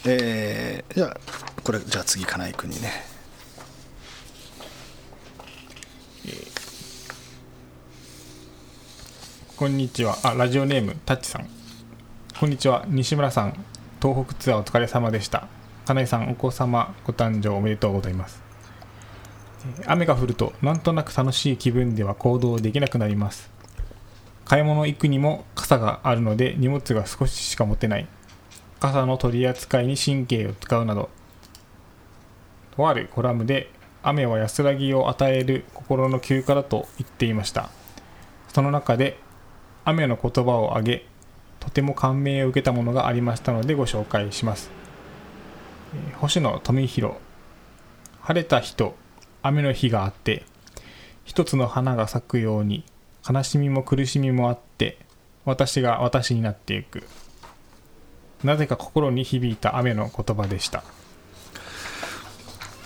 [0.06, 1.18] えー、じゃあ
[1.64, 3.06] これじゃあ次金井君にね
[9.64, 10.18] こんにちは。
[10.24, 11.48] あラジオネームタッチさん。
[12.38, 12.84] こんにちは。
[12.90, 13.66] 西村さん。
[14.02, 15.48] 東北ツアーお疲れ様でした。
[15.86, 18.44] 金井さんお子様ご誕生おめでとうございます。
[19.80, 23.50] え雨が降るとなんとなく楽しい気分では行動できなくなります。
[24.44, 28.08] 買い物行くにも傘があるので荷物が少ししか持てない。
[28.82, 31.10] 傘の取り扱いに神経を使うなど。
[32.76, 33.72] とあるコラムで
[34.02, 37.70] 雨は安らぎを与える心の休暇だと言っていました。
[38.54, 39.23] その中で
[39.86, 41.06] 雨の言葉を挙げ
[41.60, 44.70] とても感銘を受けたものがありましたのでご紹介します、
[45.96, 47.16] えー星野富弘。
[48.22, 48.96] 晴れた日と
[49.42, 50.46] 雨の日があって
[51.26, 52.86] 一つの花が咲くように
[53.30, 54.98] 悲しみも苦しみもあって
[55.46, 57.04] 私が私になっていく。
[58.44, 60.84] なぜか心に響いた雨の言葉でした。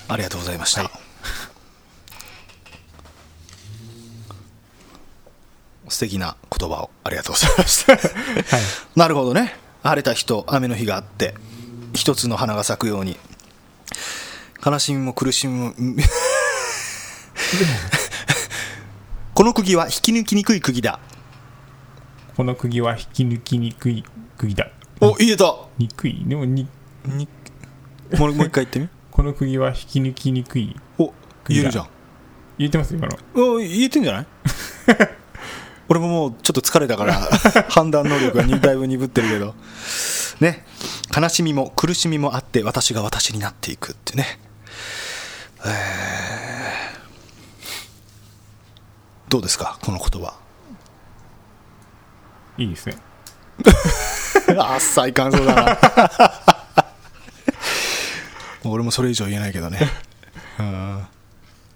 [0.07, 0.96] ありがとうございました、はい
[5.89, 7.93] 素敵な言葉をありがとうございました。
[7.93, 8.01] はい。
[8.95, 9.55] なるほどね。
[9.83, 11.33] 晴れた日と雨の日があって
[11.93, 13.17] 一つの花が咲くように。
[14.65, 15.75] 悲しみも苦しみもん
[19.33, 20.99] この釘は引き抜きにくい釘だ。
[22.35, 24.03] この釘は引き抜きにくい
[24.37, 24.69] 釘だ。
[24.99, 25.55] お言えた。
[25.77, 26.23] にくい。
[26.25, 26.67] でもに
[27.05, 27.27] に
[28.17, 28.89] もう一回言ってみ。
[29.11, 31.13] この釘は引き抜きにくいお
[31.47, 31.87] 言えるじゃん。
[32.57, 33.17] 言ってます今の。
[33.35, 34.27] お言えてんじゃない？
[35.89, 37.13] 俺ももうちょっと疲れたから
[37.69, 39.55] 判断能力がにだいぶ鈍ってるけど。
[40.41, 40.65] ね。
[41.15, 44.39] 悲しみも苦しみもあって私が私になっていくってね。
[45.65, 45.71] えー。
[49.29, 49.77] どうですか？
[49.81, 50.33] この言葉。
[52.57, 52.97] いいですね。
[54.59, 55.77] 浅い感想だな。
[58.65, 59.79] 俺もそれ以上言えないけどね。
[60.59, 61.07] うん。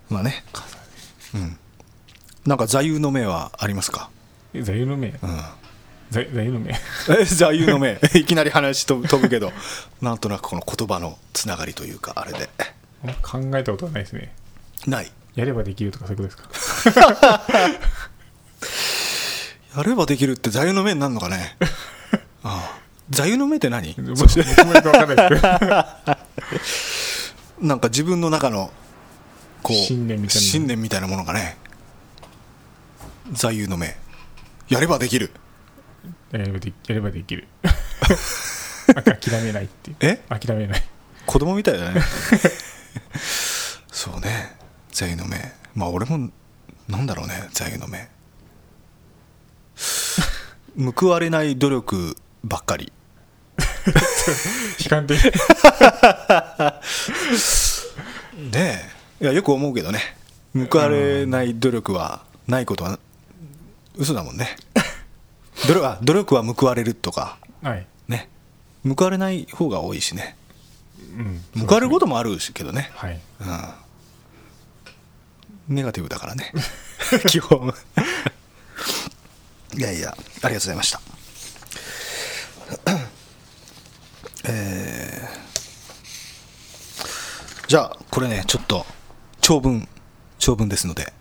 [0.10, 0.44] まあね。
[1.34, 1.58] うん
[2.46, 4.10] なんか座右の銘はありますか？
[4.54, 5.10] え座右の銘？
[5.10, 5.16] うん。
[6.10, 6.72] 座座右の銘？
[7.20, 8.00] え座右の銘。
[8.16, 9.52] いきなり話飛ぶ飛ぶけど。
[10.02, 12.50] なんとなくこの言葉のつながりというかあれで。
[13.22, 14.34] 考えたことはないですね。
[14.88, 15.12] ない。
[15.36, 17.42] やればできるとかそういうことですか？
[19.78, 21.56] やればできるって座右の銘になるのかね？
[22.44, 22.82] ああ。
[23.10, 23.96] 座右の銘って何？
[24.00, 25.40] もよく分かんないで
[26.64, 27.34] す。
[27.60, 28.72] けどなんか自分の中の
[29.62, 30.22] こう信念
[30.82, 31.58] みたいなものがね
[33.32, 33.96] 座右の銘。
[34.70, 35.32] やればできる。
[36.32, 37.48] やればでやればできる。
[38.96, 39.98] あ 諦めないっていう。
[40.00, 40.22] え？
[40.30, 40.84] 諦めない。
[41.26, 42.02] 子供みたいだね。
[43.92, 44.56] そうね。
[44.92, 45.54] 座右の銘。
[45.76, 46.30] まあ俺も
[46.88, 47.50] なんだろうね。
[47.52, 48.10] 座右の銘。
[50.98, 52.92] 報われない努力ばっかり。
[54.84, 55.18] 悲観的。
[58.52, 59.24] ねえ。
[59.24, 60.00] いやよく思うけどね。
[60.54, 63.00] 報われない努力はないことは
[63.96, 64.56] 嘘だもんね。
[65.68, 67.38] 努力あ努力は報われるとか。
[67.62, 67.86] はい。
[68.08, 68.30] ね。
[68.84, 70.36] 報われない方が多いしね。
[71.56, 71.68] うん。
[71.68, 72.90] 報われることもあるしけどね。
[72.96, 73.20] はい。
[75.70, 75.76] うん。
[75.76, 76.52] ネガティブだからね。
[77.30, 77.74] 基本。
[79.78, 81.02] いやいやありがとうございました。
[84.46, 85.32] えー。
[87.68, 88.86] じゃあこれねちょっと
[89.40, 89.88] 長文
[90.40, 91.14] 長文ですので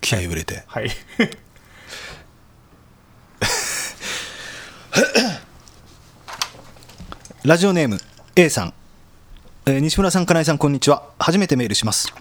[0.00, 0.62] 気合を入れて。
[0.66, 0.90] はい
[7.42, 7.98] ラジオネーム
[8.36, 8.72] A さん、
[9.66, 11.02] えー西村さん金井さんこんにちは。
[11.18, 12.14] 初めてメールします。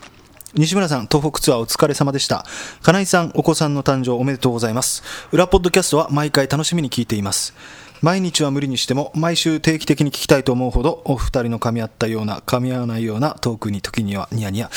[0.55, 2.45] 西村さん東北ツアーお疲れ様でした。
[2.81, 5.03] 金井さんお子さんの誕生おめでとうございます。
[5.31, 7.53] 裏ポッドキャストは毎回楽しみに聞いています。
[8.01, 14.71] 毎日は無理にしても毎週定期的に聞きたいと思うほどお二人の噛み合ったような噛み合わないようなトークに時にはニヤニヤ。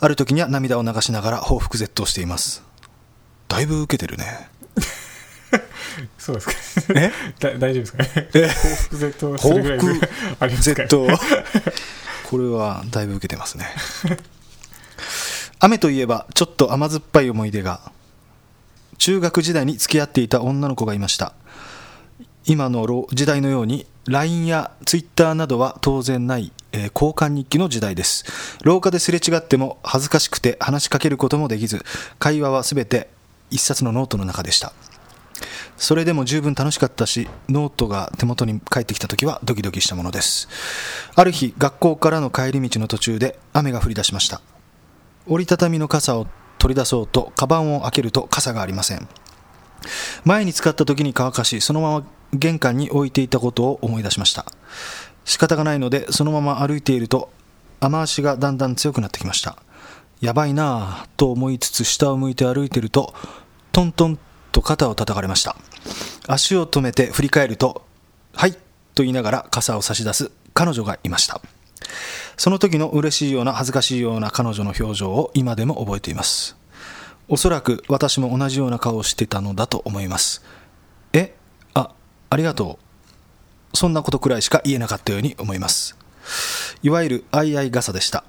[0.00, 2.62] ある時には涙を流しながら報復絶倒しています。
[3.48, 4.50] だいぶ受けてるね。
[6.22, 7.00] そうですか。
[7.00, 7.12] え？
[7.40, 8.28] だ大丈夫ですかね。
[8.34, 8.48] え？
[8.48, 10.08] 報復絶倒するぐらい報復で
[10.38, 10.88] ありますかね。
[10.88, 11.06] Z
[12.30, 13.66] これはだいぶ受けてますね。
[15.58, 17.80] 雨といえばちょっと甘酸っぱい思い出が
[18.98, 21.32] 中学時代に付き合っていた女の子がいました。
[22.46, 28.24] 今のろ時代のように LINE や Twitter などは当然ない、えー交換日記の時代です。
[28.62, 31.84] 廊下ですれ違っても恥ずかしくて話しかけることもできず
[32.20, 33.08] 会話は全て
[33.50, 34.72] 一冊のノートの中でした
[35.82, 40.48] それでも十分楽しかったしノートが手元に返ってきた時はドキドキしたものです。
[41.16, 44.40] ある日学校からの帰り道の途中で雨が降り出しました。
[45.26, 46.28] 折りたたみの傘を
[46.60, 49.08] 取り出そうとカバンを開けると傘がありません。
[50.24, 54.46] 前に使った時に乾かしそのまま玄関に置いていたことを思い出しました。
[55.24, 57.28] 仕方がないのでそのまま歩いていると
[57.80, 59.56] 雨足がだんだん強くなってきました。
[60.20, 63.12] やばいなぁと思いつつ下を向いて歩いてると
[63.72, 64.18] トントン
[64.52, 65.56] と肩を叩かれました。
[66.28, 67.84] 足を止めて振り返ると
[68.34, 68.52] 「はい」
[68.94, 71.40] と言いながら傘を差し出す彼女がいました。
[72.36, 76.56] その時の嬉しいような恥ずかしいような彼女の表情を今でも覚えています。
[77.28, 80.42] おそらく私も同じような顔をしてたのだと思います。
[81.12, 81.34] え
[81.74, 81.90] あ
[82.30, 82.78] ありがと
[83.74, 83.76] う。
[83.76, 85.96] そんなことくらいしか言えなかったように思います。
[86.82, 88.24] いわゆる相合い傘でした。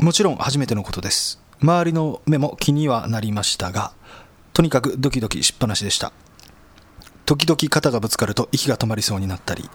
[0.00, 1.40] もちろん初めてのことです。
[1.62, 3.92] 周りの目も気にはなりましたが
[4.52, 6.12] とにかくドキドキしっぱなしでした。
[7.24, 9.70] 時々肩がぶつかると息が止まりそうになったり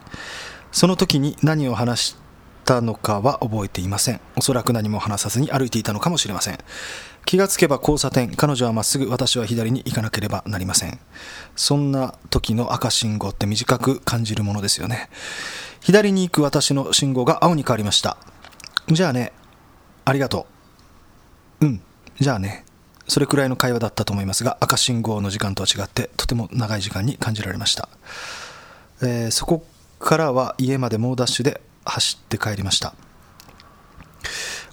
[0.71, 2.15] その時に何を話し
[2.65, 4.19] たのかは覚えていません。
[4.35, 6.57] おそらく何も話さずに歩いていたのかもしれません。
[7.25, 10.99] 気がつけば交差点彼女はまっすぐ私は左に行かなければなりません。
[11.55, 15.09] そんな時の赤信号って短く感じるものですよね。
[15.81, 18.17] 左に行く私の信号が青に変わりました。
[18.89, 19.31] じゃあね。
[20.05, 20.47] ありがと
[21.61, 21.65] う。
[21.65, 21.81] うん。
[22.19, 22.65] じゃあね。
[23.07, 27.89] それくらいの会話だったと思いますが赤信号の時間とは違ってとても長い時間に感じられました、
[29.01, 29.65] えーそこ
[29.99, 32.93] からは家まで猛ダッシュで走って帰りました。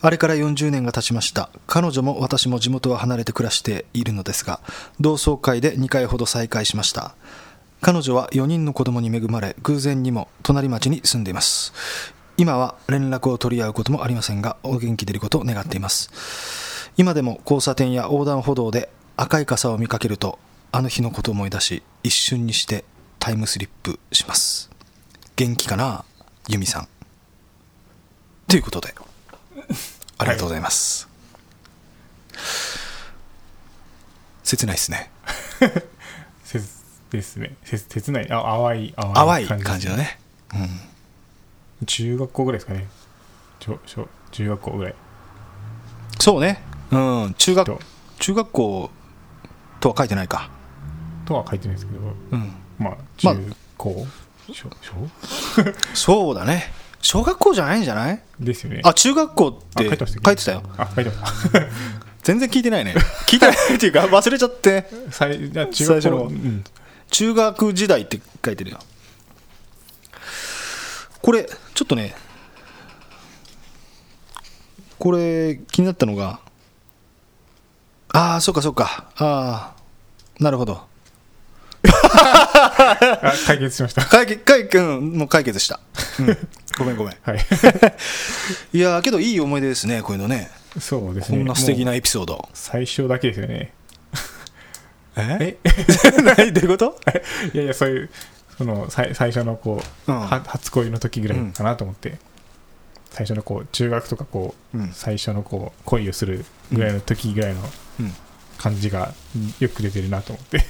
[0.00, 1.48] あれから40年が経ちました。
[1.66, 4.60] 彼女も私も地元は離れて暮らしているのですが
[5.00, 7.14] 同窓会で2回ほど再会しました。
[7.80, 11.72] 彼女は4人の子供に恵まれ偶然にも隣町に住んでいます。
[12.36, 16.73] 今は連絡を取り合うこともありませんがお元気でいることを願っています。
[16.96, 20.38] 今でも交差点や横断歩道で赤い傘を見かけると
[20.72, 22.84] あの日のことを思い出し一瞬にして
[23.18, 24.70] タイムスリップします。
[25.36, 26.04] 元気かな
[26.48, 26.88] ユミさん。
[28.46, 28.94] ということで
[30.18, 31.08] ありがとうございます、
[34.44, 35.10] 切ない ですね。
[36.44, 36.60] せ
[37.10, 37.56] ですね。
[37.64, 38.30] せ切ない。
[38.30, 40.18] あ淡い淡淡いい感じだね。
[41.86, 42.86] 中学校ぐらいですかね。
[43.58, 44.94] 小小中学校ぐらい。
[46.20, 46.62] そうね
[46.94, 47.80] うん中学と。
[48.18, 48.90] 中学校
[49.80, 50.50] とは書いてないか。
[51.26, 51.98] とは書いてないですけど。
[52.32, 52.52] うん。
[52.78, 53.34] まあまあ。
[53.34, 54.06] 中高
[54.52, 55.72] 小小？
[55.94, 56.72] そうだね。
[57.00, 58.22] 小学校じゃないんじゃない？
[58.40, 58.80] ですよね。
[58.84, 60.62] あ中学校ってあ書いてたよ。
[60.76, 61.60] あ書いてました。
[62.22, 62.94] 全然聞いてないね。
[63.26, 64.88] 聞いてないっていうか忘れちゃって。
[65.10, 66.16] 最中学の。
[66.24, 66.64] うん。
[67.10, 68.78] 中学時代って書いてるよ。
[71.20, 72.14] これちょっとね
[74.98, 76.38] これ気になったのが
[78.16, 79.10] ああそうかそうか。
[79.16, 80.80] ああなるほど。
[81.82, 84.04] あ解決しました。
[84.06, 85.80] 解決解決、うん、もう解決した、
[86.20, 86.36] うん、
[86.78, 87.16] ごめんごめん。
[87.22, 87.38] はい。
[88.72, 90.48] いやーけどいい思い出ですねこういうのね。
[90.78, 91.38] そうですね。
[91.38, 92.48] こんな素敵もうなエピソード。
[92.54, 93.72] 最初だけですよね。
[95.16, 95.58] え？
[95.64, 95.72] え？
[96.22, 96.52] 何？
[96.52, 96.96] どういうこと？
[97.52, 98.10] いやいやそういう
[98.56, 100.20] その最最初のこう、うん。
[100.20, 102.18] は初恋の時ぐらいかなと思って、
[103.10, 104.92] 最初のこう中学とかこう、うん。
[104.92, 107.68] 最初のこう恋をするぐらいの時ぐらいのうん
[108.58, 109.12] 感じが
[109.58, 110.64] よく出てるなと思って。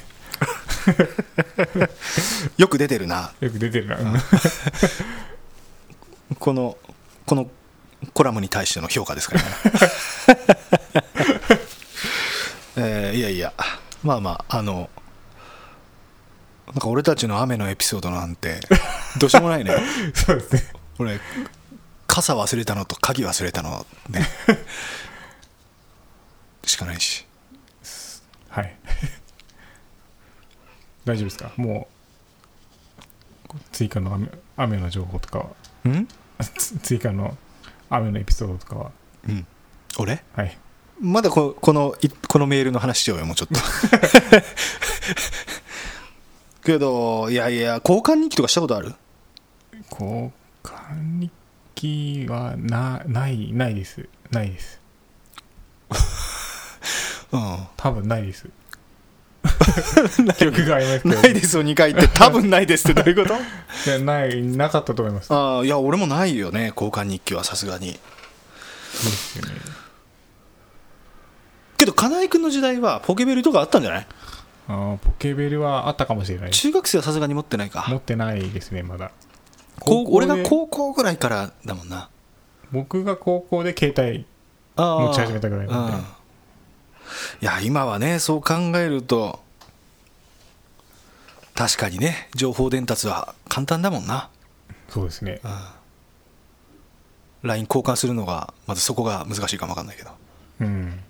[2.57, 3.33] よく出てるな。
[3.41, 4.21] よく出てるな、うん。
[6.39, 6.77] この
[7.27, 7.49] この
[8.13, 9.49] コラムに対しての評価ですからね。
[12.77, 13.53] えーいやいや。
[14.03, 14.91] まあまああの
[16.67, 18.61] なんか俺たちの雨のエピソードなんて
[19.19, 19.75] どうしようもないね。
[20.15, 20.73] そうですね。
[20.99, 21.21] 俺
[22.07, 24.29] 傘忘れたのと鍵忘れたのね
[26.69, 27.27] しかないし。
[28.49, 28.77] はい。
[31.05, 31.53] 大丈夫ですか？
[31.57, 31.89] も
[33.53, 35.47] う追加の雨雨の情報とかは。
[35.85, 36.09] うん？
[36.57, 37.37] つ 追加の
[37.91, 38.91] 雨のエピソードとかは。
[39.29, 39.47] うん。
[39.99, 40.23] 俺？
[40.35, 40.57] はい。
[41.01, 43.61] まだここのいこのメールの話しようよもうちょっと。
[46.65, 48.95] けどいやいや交換日記とかしたことある？
[49.91, 50.31] 交
[50.63, 51.31] 換日
[51.75, 54.09] 記はなないないです。
[54.31, 54.81] ないです
[57.35, 57.59] うん。
[57.77, 58.49] 多分ないです。
[60.39, 61.15] 記憶がありますけど。
[61.17, 62.09] ないですよ2回って。
[62.09, 63.03] 多分ないですって。
[63.03, 63.35] どういうこと？
[63.91, 65.33] いやないなかったと思います。
[65.33, 66.73] ああいや俺もないよね。
[66.75, 67.99] 交換日記はさすがに。
[68.93, 69.53] そうですよね。
[71.77, 74.07] けど金井君の時代はポケベルとかあったんじゃない？
[74.69, 76.51] あーポケベルはあったかもしれない。
[76.51, 77.85] 中学生はさすがに持ってないか。
[77.89, 79.11] 持ってないですねまだ。
[79.81, 82.09] こう俺が高校ぐらいからだもんな。
[82.73, 84.25] 僕が高校で携帯
[84.77, 85.93] あ持ち始めたぐらいなんで。
[85.93, 86.05] うん
[87.41, 89.41] いや今はねそう考えると
[91.55, 94.31] 確かにね情報伝達は簡単だもんな。
[94.89, 95.41] そうですね。
[97.43, 100.11] LINE 交換するのがまずそこが難しいかもわかんないけど。
[100.61, 101.01] うん。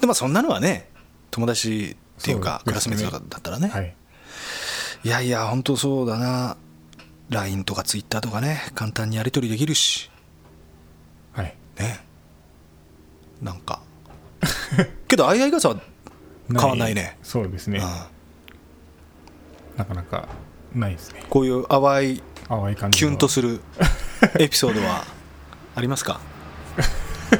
[0.00, 0.88] でもそんなのはね
[1.30, 3.94] 友達っていうかクラスメートだったらね、はい。
[5.04, 6.56] いやいや本当そうだな。
[7.30, 10.10] LINE とか Twitter とかね簡単にやり取りできるし。
[11.32, 11.54] はい。
[11.78, 12.04] ね。
[13.40, 13.80] なんか
[15.08, 15.76] けど相合い傘は
[16.48, 17.16] 変わんないね。
[17.22, 17.78] そうですね。
[17.78, 19.78] うん。
[19.78, 20.28] なかなか
[20.74, 21.24] ないですね。
[21.30, 23.10] こういう淡い淡い感じの。
[23.10, 23.60] キュンとする
[24.38, 25.04] エピソードは
[25.74, 26.20] ありますか？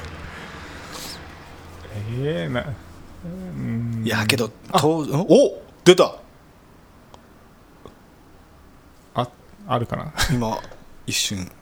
[2.22, 2.64] ええな
[3.24, 4.02] うん。
[4.04, 4.88] いやけどと
[5.28, 6.16] お出た！
[9.14, 9.28] あ
[9.66, 10.12] あるかな？
[10.30, 10.58] 今
[11.06, 11.38] 一瞬。
[11.40, 11.61] あー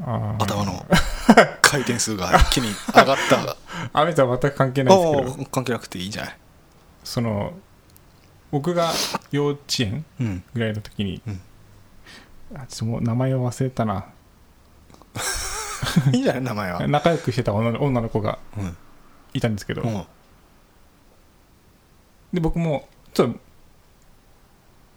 [0.00, 0.86] 頭の
[1.60, 3.56] 回転数が一気に上がった。
[3.92, 5.50] 雨とは全く関係ないですけど。
[5.50, 6.36] 関係なくていいんじゃない？
[7.04, 7.52] その
[8.50, 8.92] 僕が
[9.30, 10.44] 幼稚園うん。
[10.54, 11.40] ぐらいの時に、うん。
[12.54, 14.06] あちょっともう名前を忘れたな。
[16.12, 16.42] いいんじゃない？
[16.42, 16.86] 名前は。
[16.88, 18.76] 仲良くしてた女の女の子がうん。
[19.34, 20.04] いたんですけど、うん。
[22.32, 23.38] で僕もちょっと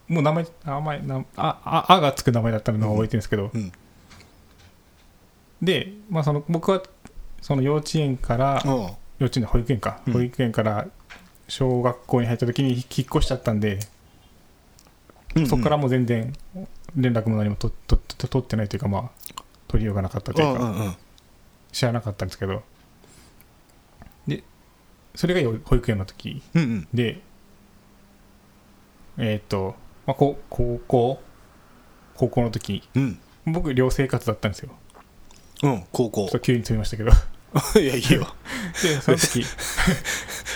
[0.07, 3.71] もう名前名前なあああがつく名前だったのを覚えてるんですけど、うん
[5.65, 6.81] で、まあ、その僕は
[7.41, 8.69] その幼稚園から、う。
[8.69, 8.71] ん
[9.17, 10.13] 幼稚園の保育園か、うん。
[10.13, 10.87] 保育園から
[11.47, 13.79] 小学校に入った時に引っ越しちゃったんで、
[15.35, 16.33] うんそこからもう全然
[16.95, 19.11] 連絡も何も取ってないというかまあ
[19.67, 20.95] 取りようがなかったというか、うんうんうん。
[21.73, 22.63] 知らなかったんですけど。
[24.27, 24.43] で
[25.13, 26.41] それがよ保育園の時。
[26.53, 26.87] うんうん。
[26.93, 27.21] で
[29.17, 31.21] えっ、と、まあ、こ高校？
[32.15, 32.87] 高校の時。
[32.95, 33.19] うん。
[33.45, 34.71] 僕寮生活だったんですよ
[35.63, 36.21] うん高校。
[36.23, 37.11] ちょっと急に飛びましたけど。
[37.79, 38.27] いやいいよ。
[38.83, 39.45] でその時。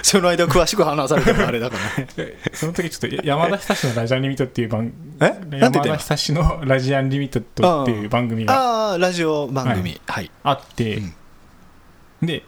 [0.02, 2.08] その間詳しく話されてもあれだからね。
[2.16, 5.60] で その時ちょっと山田久志のラジアンリミットっていう番え？
[5.60, 10.02] 山田久志のラジアンリミットっていう番組がああラジオ番組。
[10.08, 10.32] はい。
[10.44, 12.28] あって、うん。
[12.28, 12.44] で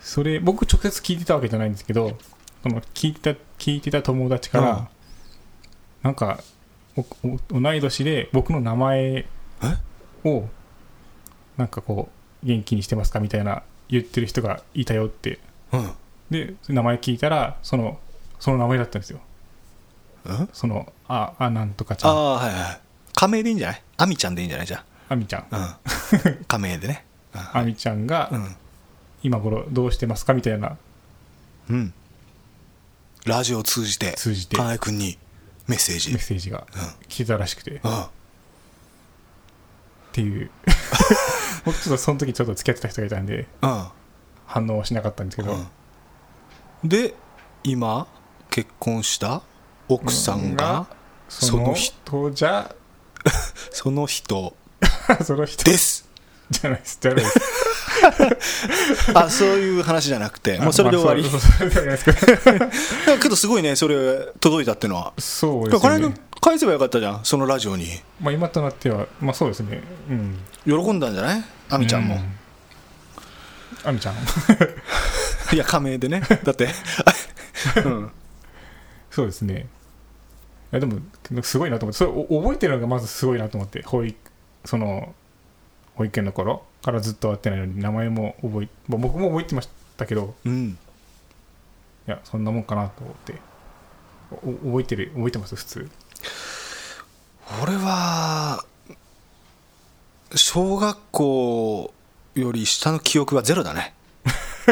[0.00, 2.16] それ僕直接聞いてたわけじゃないんですけど
[2.62, 4.88] その聞いた聞いてた友達から、うん。
[6.02, 6.42] なんか
[7.50, 9.26] 同い年で僕の名前
[10.24, 10.48] を
[11.60, 12.08] なんかこ
[12.42, 15.38] う元気にしてますかみたいな言ってる人がいたよって。
[15.72, 15.90] うん。
[16.30, 17.98] で名前聞いたらその
[18.38, 19.20] その名前だったんですよ。
[20.24, 20.48] うん？
[20.54, 22.10] そのああなんとかちゃん。
[22.10, 22.80] ああはいはい
[23.14, 23.82] 仮名でいいんじゃない？
[23.98, 24.66] アミちゃんでいいんじゃない？
[24.66, 25.16] じゃあ。
[25.16, 25.46] みちゃん。
[25.50, 25.78] あ
[26.24, 26.44] うん。
[26.48, 27.04] 仮名でね。
[27.34, 28.56] あみちゃんがうん。
[29.22, 30.78] 今頃どうしてますかみたいな。
[31.68, 31.92] うん。
[33.26, 34.56] ラジオを通じて通じて。
[34.56, 35.18] 金井君に
[35.68, 36.10] メッセージ。
[36.10, 36.66] メッセージが
[37.08, 37.72] 来てたらしくて。
[37.72, 38.04] っうん。
[40.12, 40.50] ていう
[41.64, 43.84] 僕ちょっとその時ちょっと付き合ってた人がいたんでうん。
[44.46, 45.56] 反応はしなかったんですけど、う
[46.86, 46.88] ん。
[46.88, 47.14] で
[47.62, 48.06] 今
[48.50, 49.42] 結婚した
[49.88, 50.86] 奥さんが
[51.28, 52.74] そのその人人じゃ
[53.70, 54.56] その人。
[55.24, 56.08] その人です。
[56.50, 56.98] じゃないです。
[57.00, 57.40] じゃないです。
[59.14, 62.12] あそういう話じゃなくてもうそれで終わり、まあそうそうそれですけ
[63.12, 63.18] ど。
[63.22, 65.12] けどすごいねそれ届いたっていうのは。
[65.18, 65.98] そうですね。
[66.00, 67.86] 君返せばよかったじゃんそのラジオに。
[68.20, 69.82] まあ今となってはまあそうですね。
[70.08, 70.38] うん。
[70.64, 71.44] 喜んだんじゃない？
[71.70, 72.18] アミちゃんも、う
[73.84, 74.14] あみちゃん。
[75.54, 76.22] いや仮名でね。
[76.44, 76.68] だって、
[77.84, 78.10] うん、
[79.10, 79.68] そうですね。
[80.72, 81.00] いやでも
[81.42, 81.98] すごいなと思って。
[81.98, 83.82] それお覚えてるのがまずすごいなと思って。
[83.82, 84.16] 保育
[84.64, 85.14] その
[85.96, 90.34] 保育園の頃からずっと会ってないのに名前も覚え、まあ、僕も覚えてましたけど。
[90.44, 90.78] うん、
[92.08, 93.34] いやそんなもんかなと思って。
[94.30, 95.56] お覚えてる覚えてます？
[95.56, 95.90] 普通
[97.62, 98.64] 俺は
[100.34, 101.92] 小学校
[102.34, 103.94] より下の記憶はゼロだね。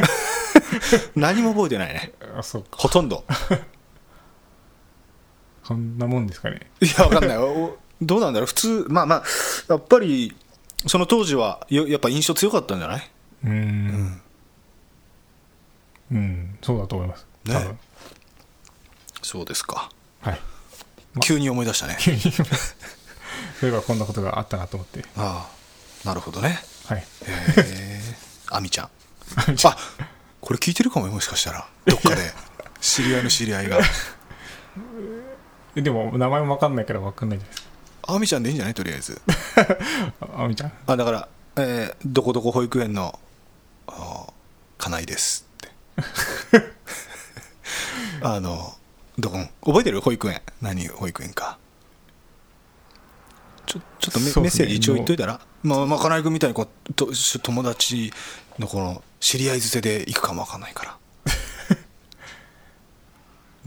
[1.17, 2.13] 何も覚えてないね。
[2.39, 2.69] あそうか。
[2.77, 3.25] ほとんど。
[5.65, 6.71] そんなもんですかね。
[6.81, 8.47] いやわかんないおどうなんだろう。
[8.47, 9.23] 普通まあまあ
[9.69, 10.35] やっぱり
[10.87, 13.11] その当時はよやっぱ印象強かったんじゃない？
[13.45, 14.23] うーん。
[16.13, 17.27] うんそうだと思います。
[17.45, 17.77] ね。
[19.23, 19.91] そうですか。
[20.21, 20.41] はい
[21.21, 21.97] 急に思い出したね。
[22.01, 22.29] 急 にそ
[23.67, 25.05] ういえばこんなことがあったなと思って。
[25.17, 25.49] あ
[26.05, 26.61] あなるほどね。
[26.87, 26.99] はい。
[26.99, 28.01] へえ。
[28.51, 28.87] あみちゃん。
[28.87, 29.77] あ
[30.41, 31.69] これ聞いてるかもよもしかしたら。
[31.87, 32.33] どっかで。
[32.81, 33.79] 知り合いの知り合いが。
[35.77, 37.69] えでも名前も分かんないから分かんないじゃないです
[38.07, 39.15] あみちゃんでいいんじゃないとりあえず。
[39.17, 39.23] か
[40.39, 40.73] ああみちゃん。
[40.87, 43.19] あだから、えーどこどこ保育園の
[43.87, 44.27] あ
[44.79, 46.63] 金井ですって。
[48.23, 48.78] あの
[49.19, 50.01] どこ覚えてる？
[50.01, 50.41] 保育園。
[50.63, 51.59] 何保育園か。
[53.67, 57.09] ちょちょっとメ,、ッセージ一応言っといたら、まあ、まあ金井君みたいにこうと
[57.43, 58.13] 友達
[58.59, 60.97] のこの知り合い捨てで行くかもわかんないから。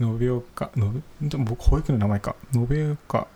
[0.00, 2.34] 延岡延でも僕保育の名前か。
[2.54, 3.28] 延岡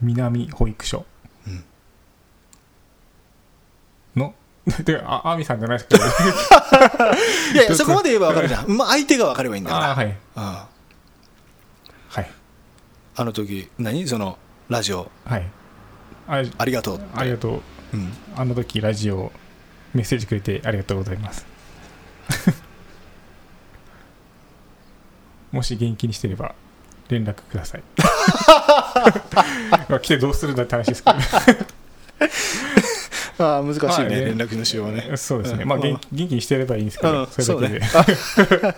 [0.00, 1.04] 南保育所。
[1.46, 1.64] うん。
[4.16, 4.34] の
[4.82, 6.04] でああみさんじゃないですけど。
[7.54, 9.90] いやいやそこまで言えばわかるじゃん、まあ、相手が分かればいいんだから。
[9.90, 10.06] あはい。
[10.06, 10.42] うん。
[10.42, 10.73] はい
[13.16, 14.08] あの時何？
[14.08, 14.38] その
[14.68, 15.10] ラジオ。
[15.24, 15.50] はい。
[16.26, 17.62] あありがとうありがとう。
[17.92, 19.30] うん、あの時ラジオ
[19.92, 21.46] メッセージくれてありがとうございます。
[25.52, 26.56] もし元気にしてれば
[27.08, 27.82] 連絡ください。
[29.88, 31.16] まあ来てどうするんだって話ですけど。
[31.18, 31.24] ね
[33.38, 35.16] ああ難しいね,、連絡のしようはね。
[35.16, 35.68] そうですね、うん。
[35.68, 37.26] まあ元元気にしてればいいんですけど、うん。
[37.26, 37.80] それだ
[38.56, 38.74] けで、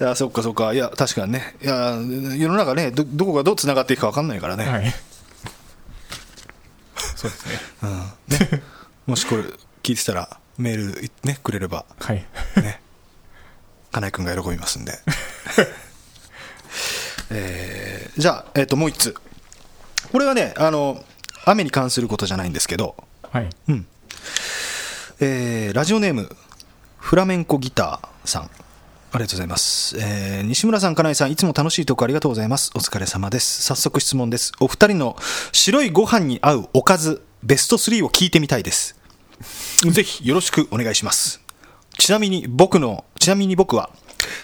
[0.00, 0.72] いやそっかそっか。
[0.72, 1.56] いや確かにね。
[1.60, 4.94] いや世の中ねどどこがどうつながっていくか分かんないからね,、はい。
[7.16, 7.58] そうですね。
[7.82, 8.62] うん、ね。
[9.06, 9.42] もしこれ
[9.82, 11.84] 聞いてたらメール、ね、くれれば。
[11.98, 12.24] はい。
[12.56, 12.80] ね。
[13.90, 14.98] 金井君が喜びますんで。
[17.30, 19.14] えーじゃあ、えっともう一つ
[20.12, 21.04] これはねあの
[21.44, 22.94] 雨に関することじゃないんですけど。
[23.32, 23.50] はい。
[23.68, 23.86] うん。
[25.20, 26.34] えーラジオネーム
[26.98, 28.50] フラメンコギターさん
[29.10, 32.70] ありがとうございます、えー西村さん、金井さん、いつも楽しいトークありがとうございます。
[32.74, 33.62] お疲れ様です。
[33.62, 34.52] 早速質問です。
[34.60, 35.16] お二人の
[35.50, 38.96] 白いご飯に合うおかず、ベスト3を聞いてみたいです。
[39.80, 41.40] ぜひよろしくお願いします。
[41.98, 43.88] ちなみに僕の、ちなみに僕は、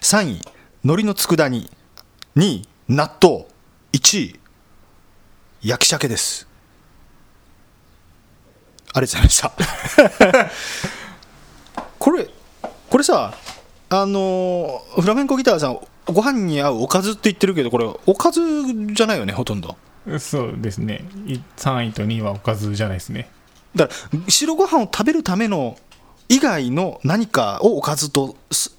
[0.01, 0.41] 3位、
[0.83, 1.71] 海苔の佃煮、
[2.37, 3.47] 2位、納豆、
[3.93, 4.41] 1位、
[5.63, 6.47] 焼き鮭です。
[8.95, 10.51] ありがとうございました。
[11.99, 12.29] これ、
[12.89, 13.35] これさ、
[13.91, 18.41] あのーフラメンコギターさん、ご飯に合うおかずって言ってるけど、これ、おかず
[18.93, 19.77] じゃないよね、ほとんど。
[20.19, 23.27] そうですねい3位と2位はおかずじゃないですね
[23.75, 25.79] だから、白ご飯を食べるための
[26.29, 28.77] 以外の何かをおかずとす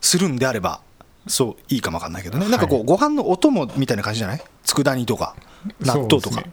[0.00, 0.80] するんであれば、
[1.26, 4.42] そう、いいかもわかんないけどね、なんかこう、はいご飯のお供みたいな感じじゃない？
[4.64, 5.34] 佃煮とか、
[5.80, 6.40] 納豆とか。
[6.40, 6.52] ね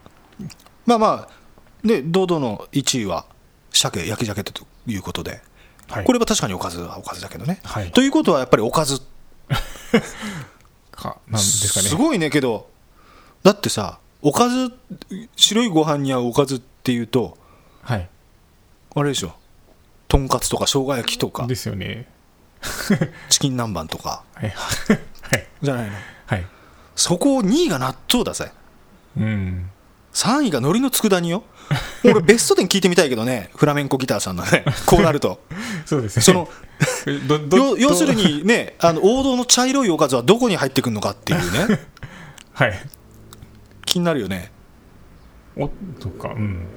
[0.85, 3.25] まあまあ、で、堂々の1位は、
[3.71, 5.41] 鮭、焼き鮭ということで。
[5.93, 6.05] はい。
[6.05, 7.59] これは確かにおかずはおかずだけどね。
[7.63, 7.91] はい。
[7.91, 9.01] ということはやっぱりおかず。
[10.91, 11.87] かなんですかね。
[11.87, 12.67] すごいねけど
[13.43, 14.73] だってさおかず
[15.35, 17.37] 白いご飯に合うおかずっていうと
[17.81, 18.09] はい。
[18.95, 19.33] あれでしょ。
[20.07, 21.45] とんかつとか生姜焼きとか。
[21.45, 22.07] ですよね。
[23.29, 24.23] チキン南蛮とか。
[24.33, 24.49] はい。
[24.49, 25.93] はいじゃないの。
[26.25, 26.45] はい。
[26.95, 28.51] そこを2位が納豆だぜ。
[29.17, 29.69] うん
[30.13, 31.43] 3位が海苔の佃煮よ。
[32.05, 33.49] 俺ベスト10聞いてみたいけどね。
[33.55, 34.63] フラメンコギターさんのね。
[34.85, 35.41] こうなると。
[35.85, 36.21] そうですね。
[36.21, 36.49] その
[37.51, 41.79] 要要するにねあの王道の茶色いおかずはどこに入ってくるのかっていうね。
[42.53, 42.85] はい。
[43.85, 44.51] 気になるよね。
[45.55, 46.67] おとかうん。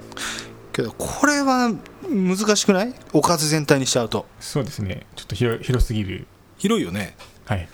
[0.72, 1.72] けどこれは
[2.08, 2.94] 難しくない？
[3.12, 4.26] おかず全体にしちゃうと。
[4.40, 5.06] そうですね。
[5.16, 6.26] ちょっと広広すぎる。
[6.58, 7.16] 広いよね。
[7.44, 7.68] はい。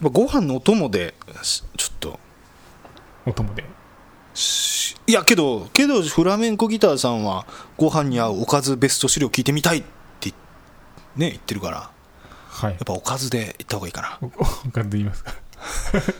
[0.00, 2.20] まあご飯のお供でしちょっと。
[3.26, 3.62] お供で。
[3.62, 3.66] し
[5.06, 9.84] いやけどけどフラメンコギターさんはご飯に合うおかずベスト資料聞いてみたいっ
[10.20, 10.30] て
[11.16, 11.76] ね言ってるから。
[11.76, 11.90] や
[12.50, 12.74] はい。
[12.74, 14.18] っぱおかずで行った方がいいかな。
[14.22, 14.28] お
[14.70, 15.32] かずで言いますか？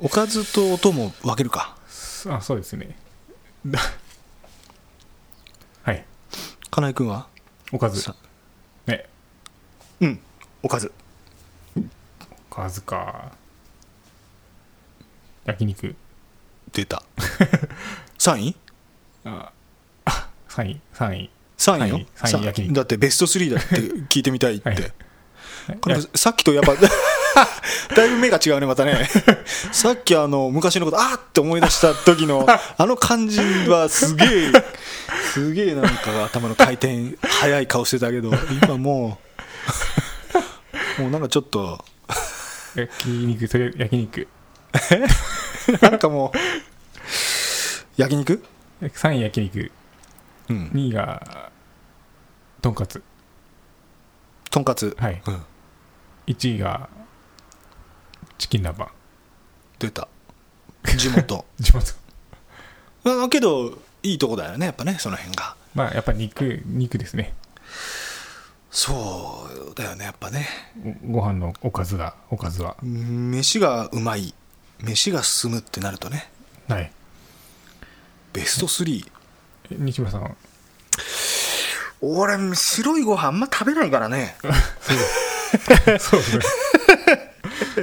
[0.00, 1.76] おかずとお供分けるか。
[2.28, 2.96] あそうですね。
[3.66, 3.78] だ
[5.82, 6.04] はい。
[6.70, 7.26] 金井君は？
[7.72, 8.00] おかず。
[8.00, 8.14] さ
[8.86, 9.06] ね
[10.00, 10.20] うん
[10.62, 10.92] おかず。
[12.50, 13.32] おかずか。
[15.44, 15.94] 焼肉
[16.78, 17.02] 出た。
[18.18, 18.56] 3位？
[19.24, 19.50] あ
[20.04, 21.30] あ3位3位。
[21.58, 22.06] 3位よ？
[22.14, 23.74] 三位だってベスト3だって
[24.08, 24.92] 聞いてみたいって、はい
[26.14, 26.74] さっきとやっぱ
[27.94, 29.06] だいぶ目が違うねまたね。
[29.70, 34.52] さっきあの昔のことあーって思い出した時のあの感じはすげえ
[35.34, 39.18] すげえなんか頭の回転速い顔してたけど今も
[40.98, 41.84] うもうなんかちょっと
[42.74, 44.26] 焼肉それ焼肉
[45.82, 46.38] なんかもう
[47.96, 48.44] 焼肉
[48.80, 49.70] ？3位焼肉。
[50.48, 50.68] うん。
[50.68, 51.50] 2位が
[52.62, 53.02] とんかつ。
[54.50, 54.96] とんかつ？
[54.98, 55.22] はい。
[55.26, 55.44] うん。
[56.26, 56.88] 1位が
[58.38, 58.88] チキン南蛮。
[59.78, 60.08] 出た。
[60.96, 61.44] 地元。
[61.60, 61.92] 地元。
[63.04, 65.54] まあけどいいとこだよねやっぱねその辺が。
[65.74, 67.34] まあやっぱ肉肉ですね。
[68.70, 70.46] そうだよねやっぱね。
[71.04, 72.76] ごご飯のおかずがおかずは。
[72.82, 74.34] 飯がうまい
[74.80, 76.30] 飯が進むってなるとね。
[76.68, 76.92] はい。
[78.32, 79.04] ベスト3
[79.70, 80.30] え西村さんは？
[82.00, 84.36] 俺白いご飯あんま食べないからね。
[85.98, 86.20] そう。
[86.20, 86.44] ですね。